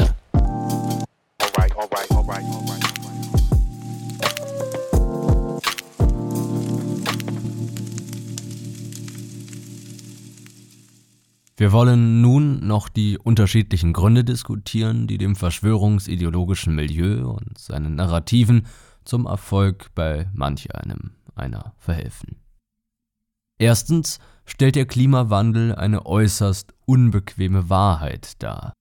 Wir 11.58 11.72
wollen 11.74 12.22
nun 12.22 12.66
noch 12.66 12.88
die 12.88 13.18
unterschiedlichen 13.18 13.92
Gründe 13.92 14.24
diskutieren, 14.24 15.08
die 15.08 15.18
dem 15.18 15.36
verschwörungsideologischen 15.36 16.76
Milieu 16.76 17.28
und 17.28 17.58
seinen 17.58 17.96
Narrativen 17.96 18.68
zum 19.04 19.26
Erfolg 19.26 19.92
bei 19.96 20.30
manch 20.34 20.74
einem 20.74 21.12
einer 21.36 21.74
verhelfen. 21.78 22.38
Erstens 23.58 24.20
stellt 24.46 24.76
der 24.76 24.86
Klimawandel 24.86 25.76
eine 25.76 26.06
äußerst 26.06 26.74
unbequeme 26.86 27.70
Wahrheit 27.70 28.42
dar. 28.42 28.74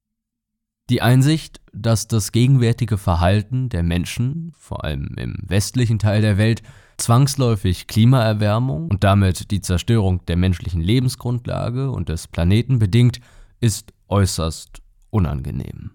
Die 0.90 1.00
Einsicht, 1.00 1.62
dass 1.72 2.09
das 2.09 2.31
gegenwärtige 2.31 2.98
Verhalten 2.98 3.70
der 3.70 3.83
Menschen, 3.83 4.53
vor 4.59 4.85
allem 4.85 5.14
im 5.16 5.37
westlichen 5.40 5.98
Teil 5.98 6.20
der 6.20 6.37
Welt, 6.37 6.62
zwangsläufig 6.98 7.87
Klimaerwärmung 7.87 8.88
und 8.88 9.03
damit 9.03 9.50
die 9.50 9.62
Zerstörung 9.62 10.24
der 10.27 10.37
menschlichen 10.37 10.83
Lebensgrundlage 10.83 11.90
und 11.90 12.11
des 12.11 12.29
Planeten 12.29 12.79
bedingt, 12.79 13.20
ist 13.61 13.94
äußerst 14.09 14.83
unangenehm. 15.09 15.92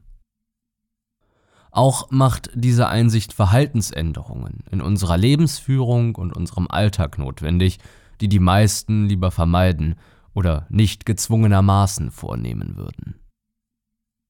Auch 1.71 2.10
macht 2.10 2.49
diese 2.55 2.88
Einsicht 2.88 3.32
Verhaltensänderungen 3.32 4.63
in 4.71 4.82
unserer 4.82 5.17
Lebensführung 5.17 6.15
und 6.15 6.36
unserem 6.36 6.67
Alltag 6.67 7.19
notwendig, 7.19 7.77
die 8.21 8.29
die 8.29 8.39
meisten 8.39 9.05
lieber 9.05 9.32
vermeiden 9.32 9.95
oder 10.34 10.67
nicht 10.69 11.05
gezwungenermaßen 11.05 12.12
vornehmen 12.12 12.77
würden. 12.77 13.19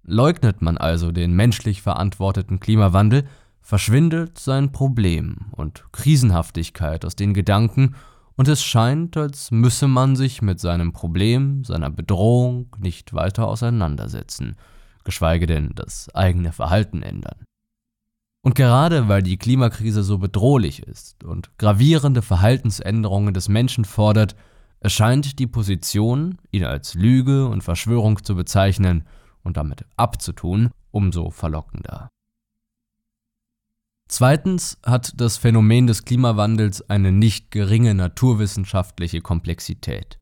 Leugnet 0.03 0.61
man 0.61 0.77
also 0.77 1.11
den 1.11 1.33
menschlich 1.33 1.81
verantworteten 1.81 2.59
Klimawandel, 2.59 3.27
verschwindet 3.61 4.39
sein 4.39 4.71
Problem 4.71 5.51
und 5.51 5.85
Krisenhaftigkeit 5.91 7.05
aus 7.05 7.15
den 7.15 7.33
Gedanken, 7.33 7.95
und 8.35 8.47
es 8.47 8.63
scheint, 8.63 9.17
als 9.17 9.51
müsse 9.51 9.89
man 9.89 10.15
sich 10.15 10.41
mit 10.41 10.61
seinem 10.61 10.93
Problem, 10.93 11.65
seiner 11.65 11.89
Bedrohung 11.89 12.73
nicht 12.79 13.13
weiter 13.13 13.49
auseinandersetzen, 13.49 14.55
geschweige 15.03 15.45
denn 15.45 15.73
das 15.75 16.09
eigene 16.15 16.53
Verhalten 16.53 17.03
ändern. 17.03 17.35
Und 18.41 18.55
gerade 18.55 19.07
weil 19.07 19.21
die 19.21 19.37
Klimakrise 19.37 20.03
so 20.03 20.17
bedrohlich 20.17 20.83
ist 20.83 21.23
und 21.23 21.57
gravierende 21.57 22.21
Verhaltensänderungen 22.21 23.33
des 23.33 23.49
Menschen 23.49 23.83
fordert, 23.83 24.35
erscheint 24.79 25.39
die 25.39 25.47
Position, 25.47 26.37
ihn 26.51 26.63
als 26.63 26.93
Lüge 26.93 27.47
und 27.47 27.63
Verschwörung 27.63 28.23
zu 28.23 28.35
bezeichnen 28.35 29.05
und 29.43 29.57
damit 29.57 29.85
abzutun, 29.97 30.71
umso 30.91 31.31
verlockender. 31.31 32.09
Zweitens 34.07 34.79
hat 34.83 35.19
das 35.19 35.37
Phänomen 35.37 35.85
des 35.85 36.05
Klimawandels 36.05 36.89
eine 36.89 37.11
nicht 37.11 37.51
geringe 37.51 37.93
naturwissenschaftliche 37.93 39.21
Komplexität. 39.21 40.18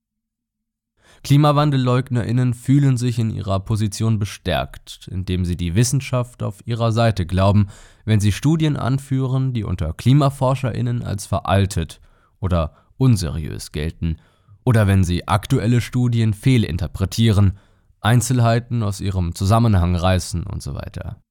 Klimawandelleugnerinnen 1.23 2.53
fühlen 2.53 2.97
sich 2.97 3.19
in 3.19 3.29
ihrer 3.29 3.59
Position 3.59 4.19
bestärkt, 4.19 5.07
indem 5.11 5.45
sie 5.45 5.57
die 5.57 5.75
Wissenschaft 5.75 6.43
auf 6.43 6.65
ihrer 6.65 6.91
Seite 6.91 7.25
glauben, 7.25 7.67
wenn 8.05 8.19
sie 8.19 8.31
Studien 8.31 8.77
anführen, 8.77 9.53
die 9.53 9.63
unter 9.63 9.93
Klimaforscherinnen 9.93 11.03
als 11.03 11.25
veraltet 11.25 11.99
oder 12.39 12.73
unseriös 12.97 13.71
gelten, 13.71 14.17
oder 14.63 14.85
wenn 14.87 15.03
sie 15.03 15.27
aktuelle 15.27 15.81
Studien 15.81 16.33
fehlinterpretieren, 16.33 17.57
Einzelheiten 18.01 18.83
aus 18.83 18.99
ihrem 18.99 19.33
Zusammenhang 19.33 19.95
reißen 19.95 20.43
und 20.43 20.61
so 20.61 20.75
weiter. 20.75 21.21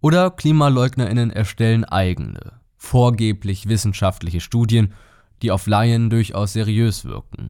Oder 0.00 0.30
Klimaleugnerinnen 0.30 1.30
erstellen 1.30 1.84
eigene, 1.84 2.60
vorgeblich 2.76 3.68
wissenschaftliche 3.68 4.40
Studien, 4.40 4.94
die 5.42 5.50
auf 5.50 5.66
Laien 5.66 6.10
durchaus 6.10 6.52
seriös 6.52 7.04
wirken. 7.04 7.48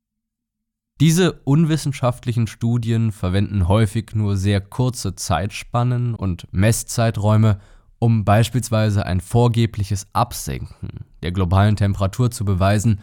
Diese 0.99 1.35
unwissenschaftlichen 1.45 2.47
Studien 2.47 3.13
verwenden 3.13 3.69
häufig 3.69 4.15
nur 4.15 4.39
sehr 4.39 4.63
kurze 4.63 5.15
Zeitspannen 5.15 6.15
und 6.15 6.49
Messzeiträume, 6.53 7.61
um 7.99 8.25
beispielsweise 8.25 9.05
ein 9.05 9.21
vorgebliches 9.21 10.07
Absenken 10.15 11.05
der 11.23 11.33
globalen 11.33 11.77
Temperatur 11.77 12.31
zu 12.31 12.47
beweisen, 12.47 13.01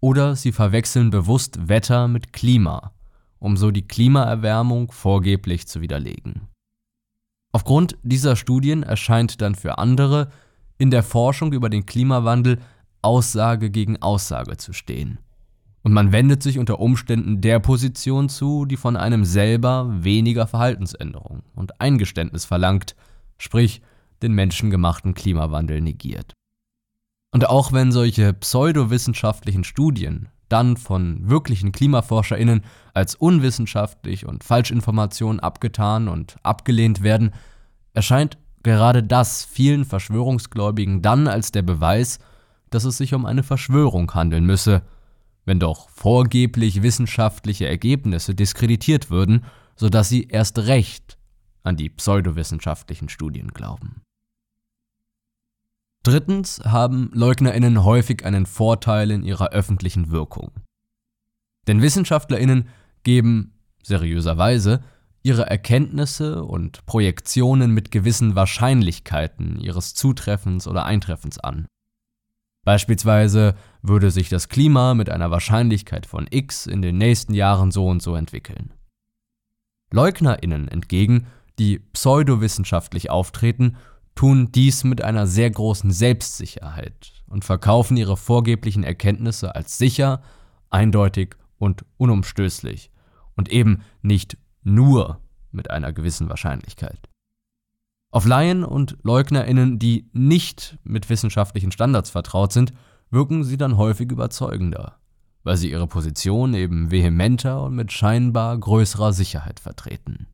oder 0.00 0.36
sie 0.36 0.52
verwechseln 0.52 1.10
bewusst 1.10 1.68
Wetter 1.68 2.08
mit 2.08 2.32
Klima, 2.34 2.92
um 3.38 3.56
so 3.56 3.70
die 3.70 3.86
Klimaerwärmung 3.86 4.92
vorgeblich 4.92 5.66
zu 5.66 5.80
widerlegen. 5.80 6.48
Aufgrund 7.52 7.96
dieser 8.02 8.36
Studien 8.36 8.82
erscheint 8.82 9.40
dann 9.40 9.54
für 9.54 9.78
andere 9.78 10.30
in 10.76 10.90
der 10.90 11.02
Forschung 11.02 11.52
über 11.52 11.70
den 11.70 11.86
Klimawandel 11.86 12.60
Aussage 13.02 13.70
gegen 13.70 14.00
Aussage 14.00 14.58
zu 14.58 14.74
stehen 14.74 15.18
und 15.82 15.92
man 15.92 16.12
wendet 16.12 16.42
sich 16.42 16.58
unter 16.58 16.78
Umständen 16.78 17.40
der 17.40 17.58
Position 17.58 18.28
zu, 18.28 18.66
die 18.66 18.76
von 18.76 18.96
einem 18.96 19.24
selber 19.24 19.88
weniger 19.90 20.46
Verhaltensänderung 20.46 21.42
und 21.54 21.80
Eingeständnis 21.80 22.44
verlangt, 22.44 22.94
sprich 23.38 23.80
den 24.22 24.32
menschengemachten 24.32 25.14
Klimawandel 25.14 25.80
negiert. 25.80 26.34
Und 27.32 27.48
auch 27.48 27.72
wenn 27.72 27.92
solche 27.92 28.32
pseudowissenschaftlichen 28.32 29.64
Studien 29.64 30.28
dann 30.48 30.76
von 30.76 31.30
wirklichen 31.30 31.72
Klimaforscherinnen 31.72 32.62
als 32.92 33.14
unwissenschaftlich 33.14 34.26
und 34.26 34.42
Falschinformationen 34.44 35.40
abgetan 35.40 36.08
und 36.08 36.36
abgelehnt 36.42 37.02
werden, 37.02 37.30
erscheint 37.94 38.36
gerade 38.62 39.02
das 39.02 39.44
vielen 39.44 39.84
Verschwörungsgläubigen 39.84 41.02
dann 41.02 41.28
als 41.28 41.52
der 41.52 41.62
Beweis, 41.62 42.18
dass 42.68 42.84
es 42.84 42.98
sich 42.98 43.14
um 43.14 43.26
eine 43.26 43.44
Verschwörung 43.44 44.12
handeln 44.12 44.44
müsse, 44.44 44.82
wenn 45.44 45.60
doch 45.60 45.88
vorgeblich 45.90 46.82
wissenschaftliche 46.82 47.66
Ergebnisse 47.66 48.34
diskreditiert 48.34 49.10
würden, 49.10 49.44
sodass 49.76 50.08
sie 50.08 50.28
erst 50.28 50.58
recht 50.58 51.18
an 51.62 51.76
die 51.76 51.88
pseudowissenschaftlichen 51.88 53.08
Studien 53.08 53.48
glauben. 53.48 54.02
Drittens 56.02 56.60
haben 56.64 57.10
Leugnerinnen 57.12 57.84
häufig 57.84 58.24
einen 58.24 58.46
Vorteil 58.46 59.10
in 59.10 59.22
ihrer 59.22 59.50
öffentlichen 59.50 60.10
Wirkung. 60.10 60.50
Denn 61.66 61.82
Wissenschaftlerinnen 61.82 62.68
geben 63.02 63.52
seriöserweise 63.82 64.82
ihre 65.22 65.46
Erkenntnisse 65.46 66.42
und 66.44 66.86
Projektionen 66.86 67.72
mit 67.72 67.90
gewissen 67.90 68.34
Wahrscheinlichkeiten 68.34 69.58
ihres 69.58 69.94
Zutreffens 69.94 70.66
oder 70.66 70.86
Eintreffens 70.86 71.38
an. 71.38 71.66
Beispielsweise 72.64 73.54
würde 73.82 74.10
sich 74.10 74.28
das 74.28 74.48
Klima 74.48 74.94
mit 74.94 75.10
einer 75.10 75.30
Wahrscheinlichkeit 75.30 76.06
von 76.06 76.26
x 76.30 76.66
in 76.66 76.82
den 76.82 76.98
nächsten 76.98 77.34
Jahren 77.34 77.70
so 77.70 77.86
und 77.86 78.02
so 78.02 78.14
entwickeln. 78.14 78.72
Leugnerinnen 79.92 80.68
entgegen, 80.68 81.26
die 81.58 81.78
pseudowissenschaftlich 81.78 83.10
auftreten, 83.10 83.76
tun 84.14 84.52
dies 84.52 84.84
mit 84.84 85.02
einer 85.02 85.26
sehr 85.26 85.50
großen 85.50 85.90
Selbstsicherheit 85.90 87.12
und 87.26 87.44
verkaufen 87.44 87.96
ihre 87.96 88.16
vorgeblichen 88.16 88.84
Erkenntnisse 88.84 89.54
als 89.54 89.78
sicher, 89.78 90.22
eindeutig 90.68 91.36
und 91.58 91.84
unumstößlich 91.96 92.90
und 93.36 93.50
eben 93.50 93.82
nicht 94.02 94.36
nur 94.62 95.20
mit 95.52 95.70
einer 95.70 95.92
gewissen 95.92 96.28
Wahrscheinlichkeit. 96.28 97.08
Auf 98.10 98.26
Laien 98.26 98.64
und 98.64 98.98
Leugnerinnen, 99.02 99.78
die 99.78 100.08
nicht 100.12 100.78
mit 100.82 101.08
wissenschaftlichen 101.08 101.70
Standards 101.70 102.10
vertraut 102.10 102.52
sind, 102.52 102.72
wirken 103.10 103.44
sie 103.44 103.56
dann 103.56 103.76
häufig 103.76 104.10
überzeugender, 104.10 104.98
weil 105.42 105.56
sie 105.56 105.70
ihre 105.70 105.86
Position 105.86 106.54
eben 106.54 106.90
vehementer 106.90 107.62
und 107.62 107.74
mit 107.74 107.92
scheinbar 107.92 108.56
größerer 108.58 109.12
Sicherheit 109.12 109.60
vertreten. 109.60 110.26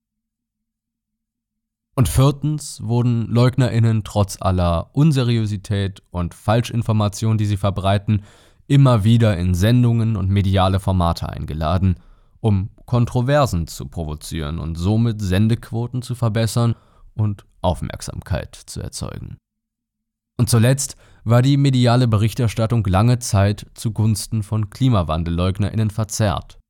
Und 1.95 2.09
viertens 2.09 2.83
wurden 2.83 3.27
Leugnerinnen 3.27 4.05
trotz 4.05 4.37
aller 4.41 4.91
Unseriosität 4.93 6.03
und 6.11 6.35
Falschinformation, 6.35 7.39
die 7.39 7.47
sie 7.47 7.57
verbreiten, 7.57 8.23
immer 8.67 9.05
wieder 9.05 9.39
in 9.39 9.55
Sendungen 9.55 10.17
und 10.17 10.29
mediale 10.29 10.79
Formate 10.79 11.29
eingeladen, 11.31 11.97
um 12.41 12.69
Kontroversen 12.85 13.67
zu 13.67 13.87
provozieren 13.87 14.59
und 14.59 14.77
somit 14.77 15.23
Sendequoten 15.23 16.03
zu 16.03 16.15
verbessern 16.15 16.75
und 17.15 17.47
Aufmerksamkeit 17.63 18.55
zu 18.55 18.81
erzeugen. 18.83 19.39
Und 20.37 20.51
zuletzt 20.51 20.97
war 21.27 21.43
die 21.43 21.57
mediale 21.57 22.07
Berichterstattung 22.07 22.85
lange 22.87 23.19
Zeit 23.19 23.67
zugunsten 23.75 24.45
von 24.45 24.71
Klimawandelleugnerinnen 24.71 25.91
verzerrt. 25.91 26.61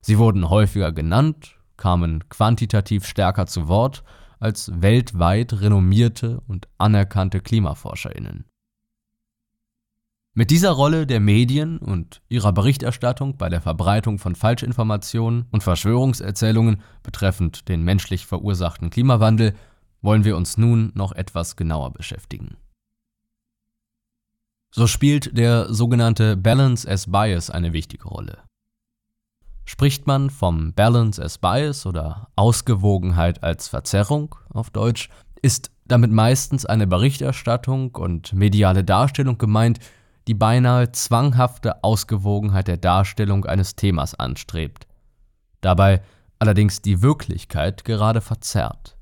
Sie 0.00 0.16
wurden 0.16 0.48
häufiger 0.48 0.90
genannt, 0.90 1.58
kamen 1.76 2.26
quantitativ 2.30 3.04
stärker 3.04 3.46
zu 3.46 3.68
Wort 3.68 4.04
als 4.40 4.72
weltweit 4.80 5.60
renommierte 5.60 6.40
und 6.46 6.66
anerkannte 6.78 7.40
Klimaforscherinnen. 7.40 8.46
Mit 10.32 10.50
dieser 10.50 10.70
Rolle 10.70 11.06
der 11.06 11.20
Medien 11.20 11.76
und 11.76 12.22
ihrer 12.30 12.54
Berichterstattung 12.54 13.36
bei 13.36 13.50
der 13.50 13.60
Verbreitung 13.60 14.18
von 14.18 14.34
Falschinformationen 14.34 15.44
und 15.50 15.62
Verschwörungserzählungen 15.62 16.80
betreffend 17.02 17.68
den 17.68 17.82
menschlich 17.82 18.24
verursachten 18.24 18.88
Klimawandel 18.88 19.54
wollen 20.00 20.24
wir 20.24 20.38
uns 20.38 20.56
nun 20.56 20.90
noch 20.94 21.12
etwas 21.12 21.56
genauer 21.56 21.92
beschäftigen. 21.92 22.56
So 24.70 24.86
spielt 24.86 25.36
der 25.36 25.72
sogenannte 25.72 26.36
Balance 26.36 26.88
as 26.88 27.10
Bias 27.10 27.50
eine 27.50 27.72
wichtige 27.72 28.06
Rolle. 28.08 28.38
Spricht 29.64 30.06
man 30.06 30.30
vom 30.30 30.72
Balance 30.72 31.22
as 31.22 31.38
Bias 31.38 31.86
oder 31.86 32.28
Ausgewogenheit 32.36 33.42
als 33.42 33.68
Verzerrung 33.68 34.34
auf 34.50 34.70
Deutsch, 34.70 35.10
ist 35.42 35.70
damit 35.86 36.10
meistens 36.10 36.66
eine 36.66 36.86
Berichterstattung 36.86 37.94
und 37.94 38.32
mediale 38.32 38.84
Darstellung 38.84 39.38
gemeint, 39.38 39.78
die 40.26 40.34
beinahe 40.34 40.92
zwanghafte 40.92 41.82
Ausgewogenheit 41.82 42.68
der 42.68 42.76
Darstellung 42.76 43.46
eines 43.46 43.76
Themas 43.76 44.14
anstrebt, 44.14 44.86
dabei 45.62 46.02
allerdings 46.38 46.82
die 46.82 47.00
Wirklichkeit 47.00 47.84
gerade 47.84 48.20
verzerrt. 48.20 48.96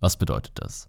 Was 0.00 0.16
bedeutet 0.16 0.52
das? 0.56 0.88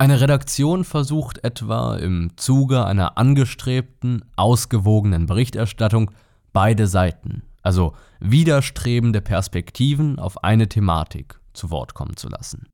Eine 0.00 0.20
Redaktion 0.20 0.84
versucht 0.84 1.42
etwa 1.42 1.96
im 1.96 2.30
Zuge 2.36 2.84
einer 2.84 3.18
angestrebten, 3.18 4.24
ausgewogenen 4.36 5.26
Berichterstattung 5.26 6.12
beide 6.52 6.86
Seiten, 6.86 7.42
also 7.62 7.94
widerstrebende 8.20 9.20
Perspektiven 9.20 10.20
auf 10.20 10.44
eine 10.44 10.68
Thematik 10.68 11.40
zu 11.52 11.72
Wort 11.72 11.94
kommen 11.94 12.16
zu 12.16 12.28
lassen. 12.28 12.68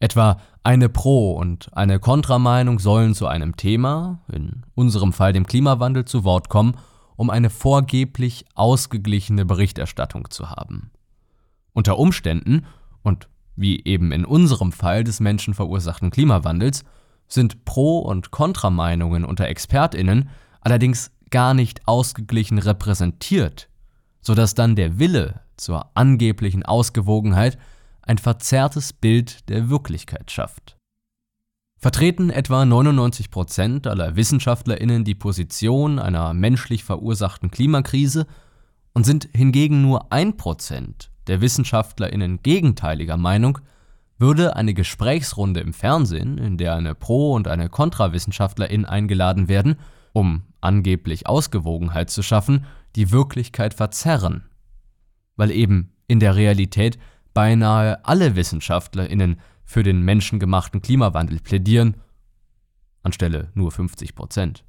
Etwa 0.00 0.36
eine 0.62 0.90
Pro- 0.90 1.32
und 1.32 1.74
eine 1.74 1.98
Kontrameinung 1.98 2.78
sollen 2.78 3.14
zu 3.14 3.26
einem 3.26 3.56
Thema, 3.56 4.20
in 4.30 4.66
unserem 4.74 5.14
Fall 5.14 5.32
dem 5.32 5.46
Klimawandel, 5.46 6.04
zu 6.04 6.24
Wort 6.24 6.50
kommen, 6.50 6.76
um 7.16 7.30
eine 7.30 7.48
vorgeblich 7.48 8.44
ausgeglichene 8.54 9.46
Berichterstattung 9.46 10.30
zu 10.30 10.50
haben. 10.50 10.90
Unter 11.72 11.98
Umständen, 11.98 12.66
und 13.02 13.28
wie 13.58 13.84
eben 13.84 14.12
in 14.12 14.24
unserem 14.24 14.72
Fall 14.72 15.04
des 15.04 15.20
menschenverursachten 15.20 16.10
Klimawandels, 16.10 16.84
sind 17.26 17.64
Pro- 17.64 17.98
und 17.98 18.30
Kontrameinungen 18.30 19.24
unter 19.24 19.48
Expertinnen 19.48 20.30
allerdings 20.60 21.10
gar 21.30 21.54
nicht 21.54 21.86
ausgeglichen 21.86 22.58
repräsentiert 22.58 23.68
sodass 24.20 24.54
dann 24.54 24.76
der 24.76 24.98
Wille 24.98 25.40
zur 25.56 25.90
angeblichen 25.94 26.62
Ausgewogenheit 26.62 27.58
ein 28.02 28.18
verzerrtes 28.18 28.92
Bild 28.92 29.48
der 29.48 29.70
Wirklichkeit 29.70 30.30
schafft. 30.30 30.76
Vertreten 31.78 32.30
etwa 32.30 32.64
99 32.64 33.30
Prozent 33.30 33.86
aller 33.86 34.16
WissenschaftlerInnen 34.16 35.04
die 35.04 35.14
Position 35.14 35.98
einer 35.98 36.34
menschlich 36.34 36.84
verursachten 36.84 37.50
Klimakrise 37.50 38.26
und 38.92 39.04
sind 39.04 39.28
hingegen 39.32 39.80
nur 39.80 40.12
ein 40.12 40.36
Prozent 40.36 41.10
der 41.28 41.40
WissenschaftlerInnen 41.40 42.42
gegenteiliger 42.42 43.16
Meinung, 43.16 43.58
würde 44.18 44.56
eine 44.56 44.74
Gesprächsrunde 44.74 45.60
im 45.60 45.72
Fernsehen, 45.72 46.38
in 46.38 46.56
der 46.56 46.74
eine 46.74 46.94
Pro- 46.94 47.34
und 47.34 47.46
eine 47.46 47.68
Kontrawissenschaftlerin 47.68 48.84
eingeladen 48.84 49.48
werden, 49.48 49.76
um 50.12 50.42
angeblich 50.60 51.26
Ausgewogenheit 51.26 52.10
zu 52.10 52.22
schaffen, 52.22 52.66
die 52.96 53.12
Wirklichkeit 53.12 53.74
verzerren, 53.74 54.44
weil 55.36 55.52
eben 55.52 55.92
in 56.08 56.18
der 56.18 56.34
Realität 56.34 56.98
beinahe 57.32 58.04
alle 58.04 58.34
Wissenschaftlerinnen 58.34 59.40
für 59.64 59.84
den 59.84 60.02
menschengemachten 60.02 60.82
Klimawandel 60.82 61.38
plädieren, 61.40 61.98
anstelle 63.02 63.50
nur 63.54 63.70
50 63.70 64.16
Prozent. 64.16 64.64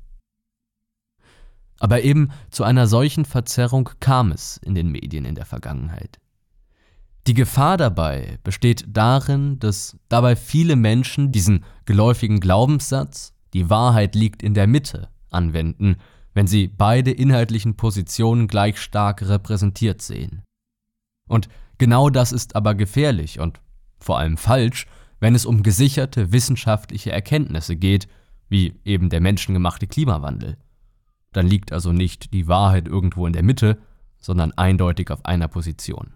Aber 1.79 2.01
eben 2.03 2.31
zu 2.51 2.63
einer 2.63 2.85
solchen 2.85 3.25
Verzerrung 3.25 3.89
kam 3.99 4.31
es 4.31 4.57
in 4.57 4.75
den 4.75 4.91
Medien 4.91 5.25
in 5.25 5.35
der 5.35 5.45
Vergangenheit. 5.45 6.19
Die 7.29 7.35
Gefahr 7.35 7.77
dabei 7.77 8.39
besteht 8.43 8.85
darin, 8.87 9.59
dass 9.59 9.95
dabei 10.09 10.35
viele 10.35 10.75
Menschen 10.75 11.31
diesen 11.31 11.63
geläufigen 11.85 12.39
Glaubenssatz, 12.39 13.35
die 13.53 13.69
Wahrheit 13.69 14.15
liegt 14.15 14.41
in 14.41 14.55
der 14.55 14.65
Mitte, 14.65 15.09
anwenden 15.29 15.97
wenn 16.33 16.47
sie 16.47 16.67
beide 16.67 17.11
inhaltlichen 17.11 17.75
Positionen 17.75 18.47
gleich 18.47 18.79
stark 18.79 19.21
repräsentiert 19.21 20.01
sehen. 20.01 20.41
Und 21.27 21.49
genau 21.77 22.09
das 22.09 22.31
ist 22.31 22.55
aber 22.55 22.73
gefährlich 22.73 23.39
und 23.39 23.61
vor 23.99 24.17
allem 24.17 24.35
falsch, 24.35 24.87
wenn 25.19 25.35
es 25.35 25.45
um 25.45 25.61
gesicherte 25.61 26.31
wissenschaftliche 26.31 27.11
Erkenntnisse 27.11 27.75
geht, 27.75 28.07
wie 28.47 28.79
eben 28.85 29.09
der 29.09 29.21
menschengemachte 29.21 29.85
Klimawandel. 29.85 30.57
Dann 31.31 31.45
liegt 31.45 31.71
also 31.73 31.91
nicht 31.91 32.33
die 32.33 32.47
Wahrheit 32.47 32.87
irgendwo 32.87 33.27
in 33.27 33.33
der 33.33 33.43
Mitte, 33.43 33.77
sondern 34.17 34.51
eindeutig 34.53 35.11
auf 35.11 35.23
einer 35.25 35.47
Position. 35.47 36.15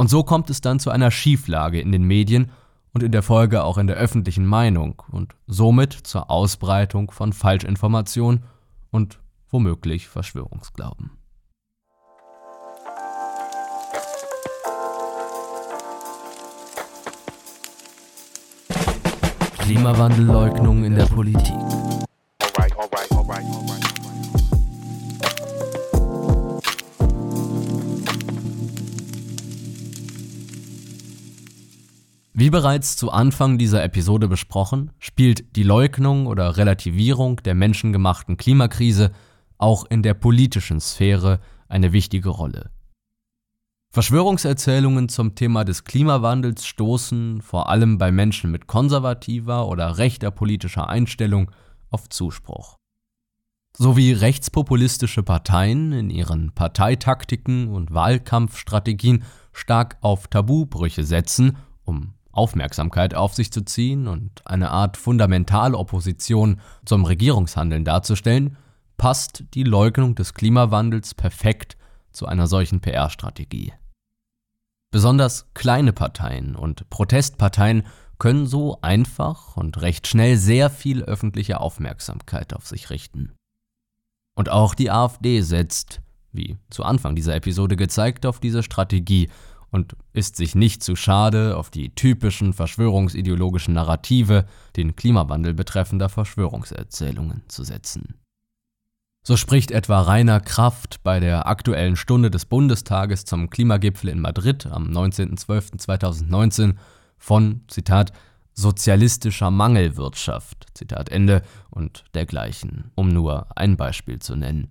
Und 0.00 0.08
so 0.08 0.22
kommt 0.22 0.48
es 0.48 0.62
dann 0.62 0.80
zu 0.80 0.88
einer 0.88 1.10
Schieflage 1.10 1.78
in 1.78 1.92
den 1.92 2.04
Medien 2.04 2.52
und 2.94 3.02
in 3.02 3.12
der 3.12 3.22
Folge 3.22 3.62
auch 3.62 3.76
in 3.76 3.86
der 3.86 3.96
öffentlichen 3.96 4.46
Meinung 4.46 5.02
und 5.10 5.36
somit 5.46 5.92
zur 5.92 6.30
Ausbreitung 6.30 7.10
von 7.10 7.34
Falschinformationen 7.34 8.44
und 8.90 9.20
womöglich 9.50 10.08
Verschwörungsglauben. 10.08 11.10
Klimawandelleugnung 19.58 20.84
in 20.84 20.94
der 20.94 21.04
Politik. 21.04 22.09
Wie 32.40 32.48
bereits 32.48 32.96
zu 32.96 33.10
Anfang 33.10 33.58
dieser 33.58 33.84
Episode 33.84 34.26
besprochen, 34.26 34.92
spielt 34.98 35.56
die 35.56 35.62
Leugnung 35.62 36.26
oder 36.26 36.56
Relativierung 36.56 37.36
der 37.42 37.54
menschengemachten 37.54 38.38
Klimakrise 38.38 39.12
auch 39.58 39.84
in 39.84 40.02
der 40.02 40.14
politischen 40.14 40.80
Sphäre 40.80 41.40
eine 41.68 41.92
wichtige 41.92 42.30
Rolle. 42.30 42.70
Verschwörungserzählungen 43.90 45.10
zum 45.10 45.34
Thema 45.34 45.64
des 45.64 45.84
Klimawandels 45.84 46.64
stoßen 46.64 47.42
vor 47.42 47.68
allem 47.68 47.98
bei 47.98 48.10
Menschen 48.10 48.50
mit 48.50 48.66
konservativer 48.66 49.68
oder 49.68 49.98
rechter 49.98 50.30
politischer 50.30 50.88
Einstellung 50.88 51.50
auf 51.90 52.08
Zuspruch. 52.08 52.78
So 53.76 53.98
wie 53.98 54.12
rechtspopulistische 54.12 55.22
Parteien 55.22 55.92
in 55.92 56.08
ihren 56.08 56.52
Parteitaktiken 56.52 57.68
und 57.68 57.92
Wahlkampfstrategien 57.92 59.24
stark 59.52 59.98
auf 60.00 60.26
Tabubrüche 60.28 61.04
setzen, 61.04 61.58
um 61.84 62.14
Aufmerksamkeit 62.32 63.14
auf 63.14 63.34
sich 63.34 63.52
zu 63.52 63.62
ziehen 63.62 64.06
und 64.06 64.46
eine 64.46 64.70
Art 64.70 64.96
Fundamentalopposition 64.96 66.60
zum 66.84 67.04
Regierungshandeln 67.04 67.84
darzustellen, 67.84 68.56
passt 68.96 69.44
die 69.54 69.64
Leugnung 69.64 70.14
des 70.14 70.34
Klimawandels 70.34 71.14
perfekt 71.14 71.76
zu 72.12 72.26
einer 72.26 72.46
solchen 72.46 72.80
PR-Strategie. 72.80 73.72
Besonders 74.90 75.46
kleine 75.54 75.92
Parteien 75.92 76.56
und 76.56 76.90
Protestparteien 76.90 77.84
können 78.18 78.46
so 78.46 78.78
einfach 78.82 79.56
und 79.56 79.80
recht 79.80 80.06
schnell 80.06 80.36
sehr 80.36 80.68
viel 80.68 81.02
öffentliche 81.02 81.60
Aufmerksamkeit 81.60 82.54
auf 82.54 82.66
sich 82.66 82.90
richten. 82.90 83.32
Und 84.36 84.50
auch 84.50 84.74
die 84.74 84.90
AfD 84.90 85.40
setzt, 85.40 86.00
wie 86.32 86.58
zu 86.70 86.84
Anfang 86.84 87.16
dieser 87.16 87.34
Episode 87.34 87.76
gezeigt, 87.76 88.26
auf 88.26 88.40
diese 88.40 88.62
Strategie 88.62 89.30
und 89.70 89.96
ist 90.12 90.36
sich 90.36 90.54
nicht 90.54 90.82
zu 90.82 90.96
schade, 90.96 91.56
auf 91.56 91.70
die 91.70 91.94
typischen 91.94 92.52
verschwörungsideologischen 92.52 93.74
Narrative, 93.74 94.46
den 94.76 94.96
Klimawandel 94.96 95.54
betreffender 95.54 96.08
Verschwörungserzählungen 96.08 97.42
zu 97.48 97.64
setzen. 97.64 98.20
So 99.22 99.36
spricht 99.36 99.70
etwa 99.70 100.00
Rainer 100.00 100.40
Kraft 100.40 101.02
bei 101.02 101.20
der 101.20 101.46
aktuellen 101.46 101.96
Stunde 101.96 102.30
des 102.30 102.46
Bundestages 102.46 103.24
zum 103.26 103.50
Klimagipfel 103.50 104.08
in 104.08 104.20
Madrid 104.20 104.66
am 104.66 104.88
19.12.2019 104.88 106.76
von, 107.18 107.60
Zitat, 107.68 108.12
sozialistischer 108.54 109.50
Mangelwirtschaft, 109.50 110.66
Zitat 110.74 111.10
Ende, 111.10 111.42
und 111.68 112.04
dergleichen, 112.14 112.90
um 112.94 113.08
nur 113.08 113.46
ein 113.56 113.76
Beispiel 113.76 114.18
zu 114.18 114.36
nennen. 114.36 114.70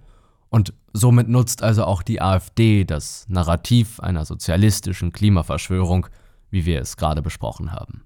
Und 0.50 0.74
somit 0.94 1.30
nutzt 1.30 1.62
also 1.62 1.86
auch 1.86 2.02
die 2.02 2.22
AfD 2.22 2.84
das 2.84 3.26
Narrativ 3.30 4.00
einer 4.00 4.26
sozialistischen 4.26 5.12
Klimaverschwörung, 5.12 6.08
wie 6.50 6.66
wir 6.66 6.82
es 6.82 6.98
gerade 6.98 7.22
besprochen 7.22 7.72
haben. 7.72 8.06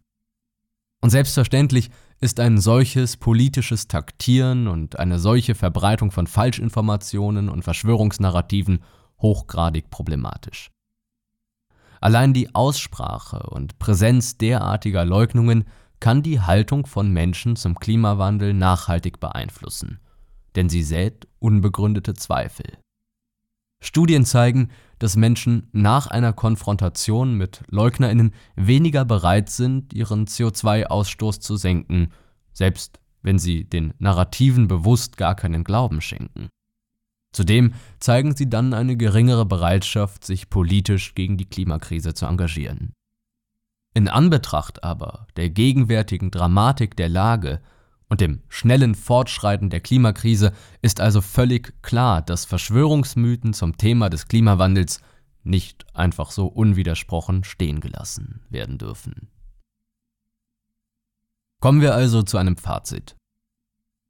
Und 1.02 1.10
selbstverständlich 1.10 1.90
ist 2.20 2.40
ein 2.40 2.58
solches 2.58 3.18
politisches 3.18 3.88
Taktieren 3.88 4.68
und 4.68 5.00
eine 5.00 5.20
solche 5.20 5.56
Verbreitung 5.56 6.12
von 6.12 6.28
Falschinformationen 6.28 7.50
und 7.50 7.64
Verschwörungsnarrativen 7.64 8.80
hochgradig 9.22 9.90
problematisch. 9.90 10.72
Allein 12.00 12.34
die 12.34 12.54
Aussprache 12.54 13.44
und 13.50 13.80
Präsenz 13.80 14.38
derartiger 14.38 15.06
Leugnungen 15.06 15.66
kann 16.00 16.22
die 16.22 16.42
Haltung 16.42 16.86
von 16.86 17.12
Menschen 17.12 17.56
zum 17.56 17.76
Klimawandel 17.76 18.54
nachhaltig 18.54 19.22
beeinflussen, 19.22 20.00
denn 20.56 20.70
sie 20.70 20.84
sät 20.84 21.28
unbegründete 21.40 22.14
Zweifel. 22.14 22.78
Studien 23.80 24.26
zeigen, 24.26 24.70
dass 25.00 25.18
Menschen 25.18 25.68
nach 25.74 26.08
einer 26.08 26.32
Konfrontation 26.32 27.36
mit 27.36 27.64
Leugnerinnen 27.68 28.34
weniger 28.56 29.04
bereit 29.04 29.50
sind, 29.50 29.94
ihren 29.94 30.26
CO2-Ausstoß 30.26 31.42
zu 31.42 31.58
senken, 31.58 32.14
selbst 32.54 33.00
wenn 33.22 33.40
sie 33.40 33.66
den 33.66 33.94
Narrativen 34.00 34.68
bewusst 34.68 35.18
gar 35.18 35.36
keinen 35.36 35.64
Glauben 35.64 36.00
schenken. 36.00 36.48
Zudem 37.34 37.74
zeigen 38.00 38.36
sie 38.36 38.50
dann 38.50 38.74
eine 38.74 38.96
geringere 38.96 39.46
Bereitschaft, 39.46 40.24
sich 40.24 40.50
politisch 40.50 41.16
gegen 41.16 41.38
die 41.38 41.50
Klimakrise 41.50 42.14
zu 42.14 42.26
engagieren. 42.26 42.94
In 43.96 44.08
Anbetracht 44.08 44.84
aber 44.84 45.28
der 45.36 45.50
gegenwärtigen 45.50 46.32
Dramatik 46.32 46.96
der 46.96 47.10
Lage 47.10 47.62
und 48.14 48.22
dem 48.22 48.44
schnellen 48.48 48.94
Fortschreiten 48.94 49.72
der 49.72 49.80
Klimakrise 49.80 50.54
ist 50.84 51.02
also 51.02 51.20
völlig 51.20 51.74
klar, 51.82 52.22
dass 52.22 52.46
Verschwörungsmythen 52.46 53.56
zum 53.56 53.76
Thema 53.76 54.12
des 54.12 54.28
Klimawandels 54.28 55.02
nicht 55.42 55.88
einfach 55.96 56.30
so 56.30 56.46
unwidersprochen 56.46 57.44
stehen 57.44 57.80
gelassen 57.80 58.42
werden 58.52 58.78
dürfen. 58.78 59.30
Kommen 61.60 61.82
wir 61.82 61.96
also 61.96 62.22
zu 62.22 62.38
einem 62.38 62.56
Fazit. 62.56 63.16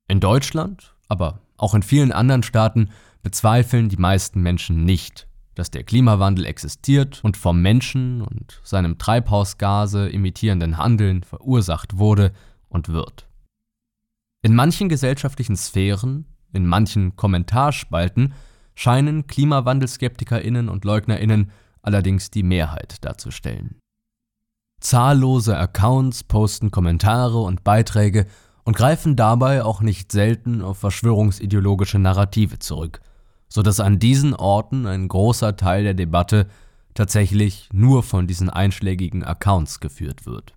In 0.09 0.19
Deutschland, 0.19 0.95
aber 1.07 1.39
auch 1.55 1.73
in 1.73 1.81
vielen 1.81 2.11
anderen 2.11 2.43
Staaten 2.43 2.89
bezweifeln 3.21 3.87
die 3.87 3.95
meisten 3.95 4.41
Menschen 4.41 4.83
nicht, 4.83 5.29
dass 5.55 5.71
der 5.71 5.85
Klimawandel 5.85 6.45
existiert 6.45 7.23
und 7.23 7.37
vom 7.37 7.61
Menschen 7.61 8.21
und 8.21 8.59
seinem 8.65 8.97
Treibhausgase 8.97 10.09
imitierenden 10.09 10.77
Handeln 10.77 11.23
verursacht 11.23 11.97
wurde 11.97 12.33
und 12.67 12.89
wird. 12.89 13.29
In 14.43 14.53
manchen 14.53 14.89
gesellschaftlichen 14.89 15.55
Sphären, 15.55 16.25
in 16.51 16.67
manchen 16.67 17.15
Kommentarspalten 17.15 18.33
scheinen 18.75 19.25
Klimawandelskeptikerinnen 19.25 20.69
und 20.69 20.85
Leugnerinnen 20.85 21.49
allerdings 21.81 22.29
die 22.29 22.43
Mehrheit 22.43 23.03
darzustellen. 23.03 23.79
Zahllose 24.79 25.57
Accounts 25.57 26.23
posten 26.23 26.69
Kommentare 26.69 27.41
und 27.41 27.63
Beiträge 27.63 28.27
und 28.63 28.75
greifen 28.75 29.15
dabei 29.15 29.63
auch 29.63 29.81
nicht 29.81 30.11
selten 30.11 30.61
auf 30.61 30.77
verschwörungsideologische 30.77 31.97
Narrative 31.97 32.59
zurück– 32.59 33.01
so 33.53 33.61
dass 33.61 33.79
an 33.79 33.99
diesen 33.99 34.33
Orten 34.33 34.87
ein 34.87 35.07
großer 35.07 35.55
Teil 35.55 35.83
der 35.83 35.93
Debatte 35.93 36.47
tatsächlich 36.95 37.69
nur 37.71 38.01
von 38.01 38.25
diesen 38.25 38.49
einschlägigen 38.49 39.23
Accounts 39.23 39.79
geführt 39.79 40.25
wird. 40.25 40.55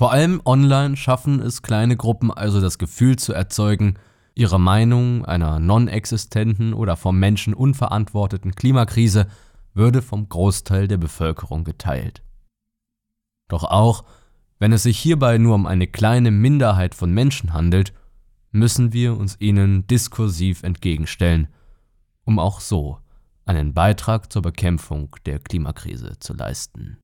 Vor 0.00 0.12
allem 0.12 0.40
online 0.46 0.96
schaffen 0.96 1.42
es 1.42 1.60
kleine 1.60 1.94
Gruppen 1.94 2.30
also 2.30 2.62
das 2.62 2.78
Gefühl 2.78 3.16
zu 3.16 3.34
erzeugen, 3.34 3.98
ihre 4.34 4.58
Meinung 4.58 5.26
einer 5.26 5.60
non-existenten 5.60 6.72
oder 6.72 6.96
vom 6.96 7.18
Menschen 7.18 7.52
unverantworteten 7.52 8.54
Klimakrise 8.54 9.26
würde 9.74 10.00
vom 10.00 10.26
Großteil 10.26 10.88
der 10.88 10.96
Bevölkerung 10.96 11.64
geteilt. 11.64 12.22
Doch 13.48 13.64
auch 13.64 14.06
wenn 14.58 14.72
es 14.72 14.84
sich 14.84 14.98
hierbei 14.98 15.36
nur 15.36 15.54
um 15.54 15.66
eine 15.66 15.86
kleine 15.86 16.30
Minderheit 16.30 16.94
von 16.94 17.12
Menschen 17.12 17.52
handelt, 17.52 17.92
müssen 18.52 18.94
wir 18.94 19.18
uns 19.18 19.38
ihnen 19.38 19.86
diskursiv 19.86 20.62
entgegenstellen– 20.62 21.48
um 22.24 22.38
auch 22.38 22.60
so 22.60 22.96
einen 23.44 23.74
Beitrag 23.74 24.32
zur 24.32 24.40
Bekämpfung 24.40 25.14
der 25.26 25.40
Klimakrise 25.40 26.18
zu 26.20 26.32
leisten. 26.32 26.96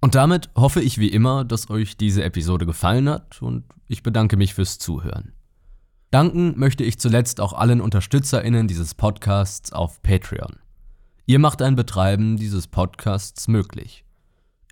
Und 0.00 0.14
damit 0.14 0.50
hoffe 0.56 0.80
ich 0.80 0.98
wie 0.98 1.08
immer, 1.08 1.44
dass 1.44 1.68
euch 1.68 1.96
diese 1.96 2.24
Episode 2.24 2.64
gefallen 2.64 3.08
hat 3.08 3.42
und 3.42 3.64
ich 3.86 4.02
bedanke 4.02 4.36
mich 4.36 4.54
fürs 4.54 4.78
Zuhören. 4.78 5.32
Danken 6.10 6.58
möchte 6.58 6.84
ich 6.84 6.98
zuletzt 6.98 7.40
auch 7.40 7.52
allen 7.52 7.80
UnterstützerInnen 7.80 8.66
dieses 8.66 8.94
Podcasts 8.94 9.72
auf 9.72 10.02
Patreon. 10.02 10.56
Ihr 11.26 11.38
macht 11.38 11.62
ein 11.62 11.76
Betreiben 11.76 12.36
dieses 12.36 12.66
Podcasts 12.66 13.46
möglich. 13.46 14.04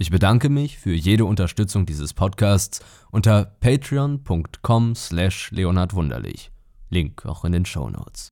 Ich 0.00 0.10
bedanke 0.10 0.48
mich 0.48 0.78
für 0.78 0.94
jede 0.94 1.24
Unterstützung 1.24 1.84
dieses 1.84 2.14
Podcasts 2.14 2.80
unter 3.10 3.44
patreon.com 3.44 4.94
slash 4.94 5.50
leonardwunderlich. 5.50 6.50
Link 6.88 7.26
auch 7.26 7.44
in 7.44 7.52
den 7.52 7.66
Show 7.66 7.90
Notes. 7.90 8.28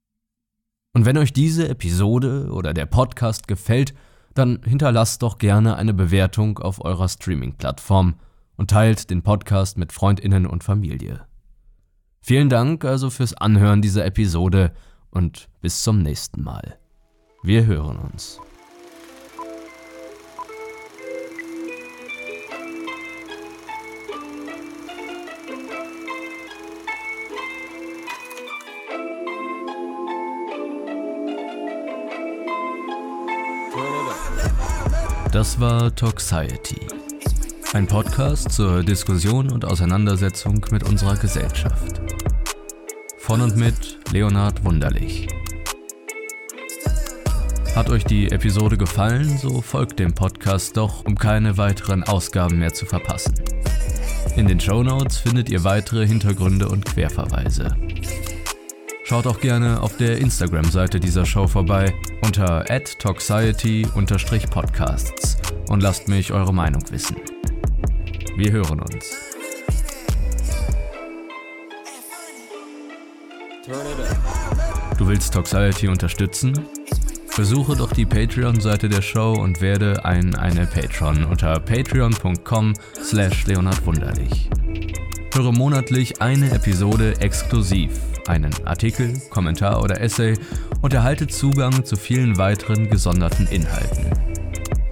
Und 0.94 1.04
wenn 1.04 1.18
euch 1.18 1.32
diese 1.32 1.68
Episode 1.68 2.50
oder 2.50 2.72
der 2.72 2.86
Podcast 2.86 3.48
gefällt, 3.48 3.94
dann 4.38 4.60
hinterlasst 4.64 5.22
doch 5.22 5.38
gerne 5.38 5.76
eine 5.76 5.94
Bewertung 5.94 6.58
auf 6.58 6.84
eurer 6.84 7.08
Streaming-Plattform 7.08 8.14
und 8.56 8.70
teilt 8.70 9.10
den 9.10 9.22
Podcast 9.22 9.78
mit 9.78 9.92
Freundinnen 9.92 10.46
und 10.46 10.64
Familie. 10.64 11.26
Vielen 12.20 12.48
Dank 12.48 12.84
also 12.84 13.10
fürs 13.10 13.34
Anhören 13.34 13.82
dieser 13.82 14.04
Episode 14.04 14.72
und 15.10 15.48
bis 15.60 15.82
zum 15.82 16.02
nächsten 16.02 16.42
Mal. 16.42 16.78
Wir 17.42 17.66
hören 17.66 17.98
uns. 17.98 18.40
Das 35.32 35.60
war 35.60 35.94
Toxiety. 35.94 36.86
Ein 37.72 37.86
Podcast 37.86 38.52
zur 38.52 38.82
Diskussion 38.82 39.50
und 39.50 39.64
Auseinandersetzung 39.64 40.64
mit 40.70 40.84
unserer 40.84 41.16
Gesellschaft. 41.16 42.00
Von 43.18 43.40
und 43.40 43.56
mit 43.56 43.98
Leonhard 44.12 44.64
Wunderlich. 44.64 45.26
Hat 47.74 47.90
euch 47.90 48.04
die 48.04 48.30
Episode 48.30 48.78
gefallen, 48.78 49.36
so 49.38 49.60
folgt 49.60 49.98
dem 49.98 50.14
Podcast 50.14 50.76
doch, 50.76 51.04
um 51.04 51.18
keine 51.18 51.58
weiteren 51.58 52.04
Ausgaben 52.04 52.58
mehr 52.58 52.72
zu 52.72 52.86
verpassen. 52.86 53.34
In 54.36 54.46
den 54.46 54.60
Show 54.60 54.82
Notes 54.82 55.18
findet 55.18 55.48
ihr 55.50 55.64
weitere 55.64 56.06
Hintergründe 56.06 56.68
und 56.68 56.84
Querverweise. 56.84 57.76
Schaut 59.08 59.28
auch 59.28 59.40
gerne 59.40 59.80
auf 59.82 59.96
der 59.98 60.18
Instagram-Seite 60.18 60.98
dieser 60.98 61.24
Show 61.24 61.46
vorbei 61.46 61.94
unter 62.22 62.64
toxiety-podcasts 62.64 65.36
und 65.68 65.80
lasst 65.80 66.08
mich 66.08 66.32
eure 66.32 66.52
Meinung 66.52 66.82
wissen. 66.90 67.14
Wir 68.36 68.50
hören 68.50 68.80
uns. 68.80 69.14
Du 74.98 75.06
willst 75.06 75.34
Toxiety 75.34 75.86
unterstützen? 75.86 76.58
Besuche 77.36 77.76
doch 77.76 77.92
die 77.92 78.06
Patreon-Seite 78.06 78.88
der 78.88 79.02
Show 79.02 79.34
und 79.34 79.60
werde 79.60 80.04
ein 80.04 80.34
eine 80.34 80.66
Patron 80.66 81.26
unter 81.26 81.60
patreon.com 81.60 82.74
slash 83.00 83.46
leonardwunderlich. 83.46 84.50
Höre 85.32 85.52
monatlich 85.52 86.20
eine 86.20 86.50
Episode 86.50 87.20
exklusiv 87.20 87.92
einen 88.28 88.52
Artikel, 88.66 89.20
Kommentar 89.30 89.82
oder 89.82 90.00
Essay 90.00 90.38
und 90.82 90.92
erhalte 90.92 91.26
Zugang 91.26 91.84
zu 91.84 91.96
vielen 91.96 92.38
weiteren 92.38 92.88
gesonderten 92.90 93.46
Inhalten. 93.48 94.10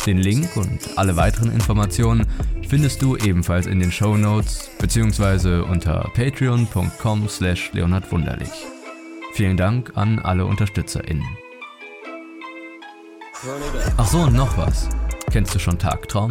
Den 0.06 0.18
Link 0.18 0.56
und 0.56 0.80
alle 0.96 1.16
weiteren 1.16 1.50
Informationen 1.52 2.26
findest 2.68 3.00
du 3.00 3.16
ebenfalls 3.16 3.66
in 3.66 3.80
den 3.80 3.90
Show 3.90 4.16
Notes 4.16 4.70
bzw. 4.78 5.60
unter 5.60 6.10
patreon.com 6.14 7.28
slash 7.28 7.72
leonhardwunderlich. 7.72 8.50
Vielen 9.32 9.56
Dank 9.56 9.92
an 9.96 10.18
alle 10.18 10.44
UnterstützerInnen. 10.44 11.24
Ach 13.96 14.06
so, 14.06 14.18
und 14.18 14.34
noch 14.34 14.56
was. 14.56 14.88
Kennst 15.30 15.54
du 15.54 15.58
schon 15.58 15.78
Tagtraum? 15.78 16.30